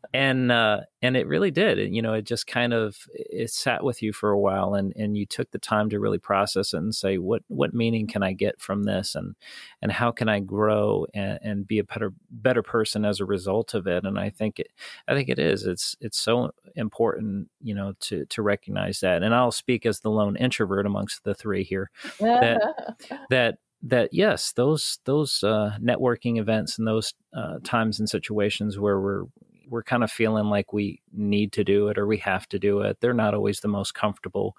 and 0.14 0.50
uh, 0.50 0.80
and 1.02 1.16
it 1.16 1.26
really 1.26 1.50
did. 1.50 1.78
And 1.78 1.94
You 1.94 2.02
know, 2.02 2.14
it 2.14 2.22
just 2.22 2.46
kind 2.46 2.72
of 2.72 2.96
it 3.14 3.50
sat 3.50 3.84
with 3.84 4.02
you 4.02 4.12
for 4.12 4.30
a 4.30 4.38
while, 4.38 4.74
and 4.74 4.92
and 4.96 5.16
you 5.16 5.26
took 5.26 5.50
the 5.50 5.58
time 5.58 5.90
to 5.90 6.00
really 6.00 6.18
process 6.18 6.72
it 6.72 6.78
and 6.78 6.94
say, 6.94 7.18
what 7.18 7.42
what 7.48 7.74
meaning 7.74 8.06
can 8.06 8.22
I 8.22 8.32
get 8.32 8.60
from 8.60 8.84
this, 8.84 9.14
and 9.14 9.34
and 9.80 9.92
how 9.92 10.10
can 10.10 10.28
I 10.28 10.40
grow 10.40 11.06
and, 11.14 11.38
and 11.42 11.66
be 11.66 11.78
a 11.78 11.84
better 11.84 12.12
better 12.30 12.62
person 12.62 13.04
as 13.04 13.20
a 13.20 13.24
result 13.24 13.74
of 13.74 13.86
it. 13.86 14.04
And 14.04 14.18
I 14.18 14.30
think 14.30 14.58
it, 14.58 14.68
I 15.06 15.14
think 15.14 15.28
it 15.28 15.38
is. 15.38 15.66
It's 15.66 15.96
it's 16.00 16.18
so 16.18 16.52
important, 16.76 17.48
you 17.60 17.74
know, 17.74 17.94
to 18.00 18.24
to 18.26 18.42
recognize 18.42 19.00
that. 19.00 19.22
And 19.22 19.34
I'll 19.34 19.52
speak 19.52 19.86
as 19.86 20.00
the 20.00 20.10
lone 20.10 20.36
introvert 20.36 20.86
amongst 20.86 21.24
the 21.24 21.34
three 21.34 21.64
here. 21.64 21.90
That 22.20 22.61
that 23.30 23.58
that 23.82 24.10
yes, 24.12 24.52
those 24.52 24.98
those 25.04 25.42
uh, 25.42 25.76
networking 25.80 26.38
events 26.38 26.78
and 26.78 26.86
those 26.86 27.14
uh, 27.36 27.58
times 27.64 27.98
and 27.98 28.08
situations 28.08 28.78
where 28.78 29.00
we're 29.00 29.24
we're 29.68 29.82
kind 29.82 30.04
of 30.04 30.10
feeling 30.10 30.46
like 30.46 30.72
we 30.72 31.00
need 31.12 31.52
to 31.52 31.64
do 31.64 31.88
it 31.88 31.98
or 31.98 32.06
we 32.06 32.18
have 32.18 32.46
to 32.46 32.58
do 32.58 32.80
it. 32.82 32.98
They're 33.00 33.14
not 33.14 33.34
always 33.34 33.60
the 33.60 33.68
most 33.68 33.94
comfortable, 33.94 34.54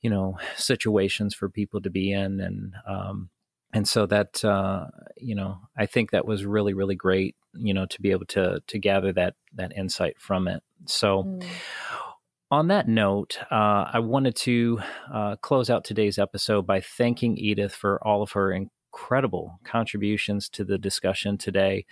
you 0.00 0.08
know, 0.08 0.38
situations 0.56 1.34
for 1.34 1.48
people 1.48 1.80
to 1.82 1.90
be 1.90 2.12
in, 2.12 2.40
and 2.40 2.74
um, 2.86 3.28
and 3.72 3.86
so 3.86 4.06
that 4.06 4.42
uh, 4.44 4.86
you 5.16 5.34
know, 5.34 5.58
I 5.76 5.86
think 5.86 6.12
that 6.12 6.26
was 6.26 6.44
really 6.46 6.72
really 6.72 6.96
great, 6.96 7.36
you 7.54 7.74
know, 7.74 7.86
to 7.86 8.00
be 8.00 8.10
able 8.10 8.26
to 8.26 8.62
to 8.66 8.78
gather 8.78 9.12
that 9.12 9.34
that 9.54 9.76
insight 9.76 10.18
from 10.18 10.48
it. 10.48 10.62
So. 10.86 11.24
Mm. 11.24 11.44
On 12.52 12.66
that 12.66 12.88
note, 12.88 13.38
uh, 13.52 13.86
I 13.92 14.00
wanted 14.00 14.34
to 14.36 14.80
uh, 15.12 15.36
close 15.36 15.70
out 15.70 15.84
today's 15.84 16.18
episode 16.18 16.66
by 16.66 16.80
thanking 16.80 17.36
Edythe 17.36 17.70
for 17.70 18.04
all 18.04 18.22
of 18.22 18.32
her 18.32 18.50
incredible 18.50 19.60
contributions 19.62 20.48
to 20.48 20.64
the 20.64 20.76
discussion 20.76 21.38
today. 21.38 21.86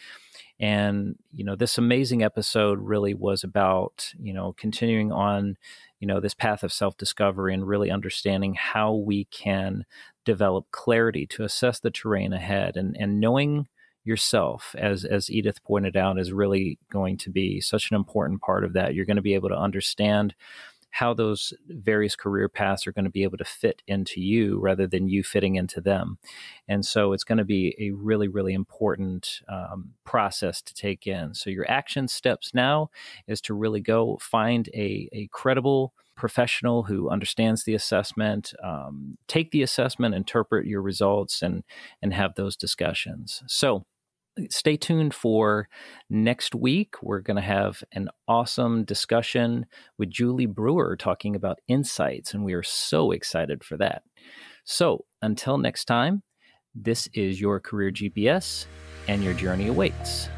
And, 0.59 1.15
you 1.33 1.45
know, 1.45 1.55
this 1.55 1.79
amazing 1.79 2.25
episode 2.25 2.81
really 2.81 3.15
was 3.15 3.45
about, 3.45 4.13
you 4.19 4.33
know, 4.33 4.53
continuing 4.59 5.13
on, 5.13 5.57
you 6.01 6.09
know, 6.09 6.19
this 6.19 6.35
path 6.35 6.65
of 6.65 6.73
self 6.73 6.97
discovery 6.97 7.55
and 7.55 7.69
really 7.69 7.89
understanding 7.93 8.55
how 8.55 8.95
we 8.95 9.27
can 9.27 9.87
develop 10.25 10.67
clarity 10.73 11.25
to 11.29 11.45
assess 11.45 11.79
the 11.79 11.93
terrain 11.93 12.33
ahead 12.33 12.77
and, 12.77 12.97
and 12.99 13.21
knowing 13.21 13.69
yourself 14.05 14.75
as 14.79 15.05
as 15.05 15.27
Edythe 15.27 15.63
pointed 15.65 15.97
out 15.97 16.19
is 16.19 16.33
really 16.33 16.79
going 16.91 17.17
to 17.19 17.31
be 17.31 17.61
such 17.61 17.91
an 17.91 17.97
important 17.97 18.41
part 18.41 18.65
of 18.65 18.73
that. 18.73 18.95
You're 18.95 19.05
going 19.05 19.17
to 19.17 19.23
be 19.23 19.35
able 19.35 19.49
to 19.51 19.59
understand 19.59 20.35
how 20.91 21.15
those 21.15 21.53
various 21.69 22.17
career 22.17 22.49
paths 22.49 22.87
are 22.87 22.93
going 22.93 23.05
to 23.05 23.11
be 23.11 23.23
able 23.23 23.39
to 23.39 23.45
fit 23.45 23.83
into 23.87 24.21
you 24.21 24.59
rather 24.59 24.87
than 24.87 25.09
you 25.09 25.23
fitting 25.23 25.57
into 25.57 25.81
them. 25.81 26.19
And 26.67 26.85
so 26.85 27.13
it's 27.13 27.25
going 27.25 27.39
to 27.39 27.45
be 27.45 27.75
a 27.79 27.91
really, 27.91 28.29
really 28.29 28.55
important 28.55 29.41
um, 29.49 29.91
process 30.05 30.63
to 30.63 30.75
take 30.75 31.07
in. 31.07 31.35
So 31.35 31.51
your 31.51 31.71
action 31.71 32.09
steps 32.09 32.53
now 32.55 32.91
is 33.27 33.41
to 33.43 33.55
really 33.55 33.81
go 33.81 34.19
find 34.21 34.69
a, 34.75 35.09
a 35.13 35.29
credible 35.31 35.93
professional 36.17 36.83
who 36.83 37.09
understands 37.09 37.65
the 37.65 37.75
assessment, 37.75 38.53
um, 38.63 39.17
take 39.29 39.53
the 39.53 39.63
assessment, 39.63 40.15
interpret 40.15 40.67
your 40.67 40.83
results, 40.83 41.43
and 41.43 41.63
and 42.03 42.13
have 42.13 42.35
those 42.35 42.57
discussions. 42.57 43.43
So 43.47 43.87
stay 44.51 44.77
tuned 44.77 45.15
for 45.15 45.69
next 46.11 46.55
week. 46.55 46.95
We're 47.03 47.21
going 47.21 47.37
to 47.37 47.43
have 47.43 47.83
an 47.93 48.09
awesome 48.27 48.85
discussion 48.85 49.67
with 49.99 50.11
Julie 50.11 50.47
Brewer 50.47 50.97
talking 50.97 51.37
about 51.37 51.59
insights, 51.69 52.35
and 52.35 52.45
we 52.45 52.55
are 52.55 52.63
so 52.63 53.11
excited 53.11 53.65
for 53.65 53.77
that. 53.79 54.03
So 54.65 55.05
until 55.23 55.59
next 55.59 55.87
time, 55.87 56.23
this 56.75 57.09
is 57.15 57.41
your 57.41 57.61
Career 57.61 57.91
GPS, 57.91 58.67
and 59.09 59.25
your 59.25 59.35
journey 59.35 59.69
awaits. 59.69 60.29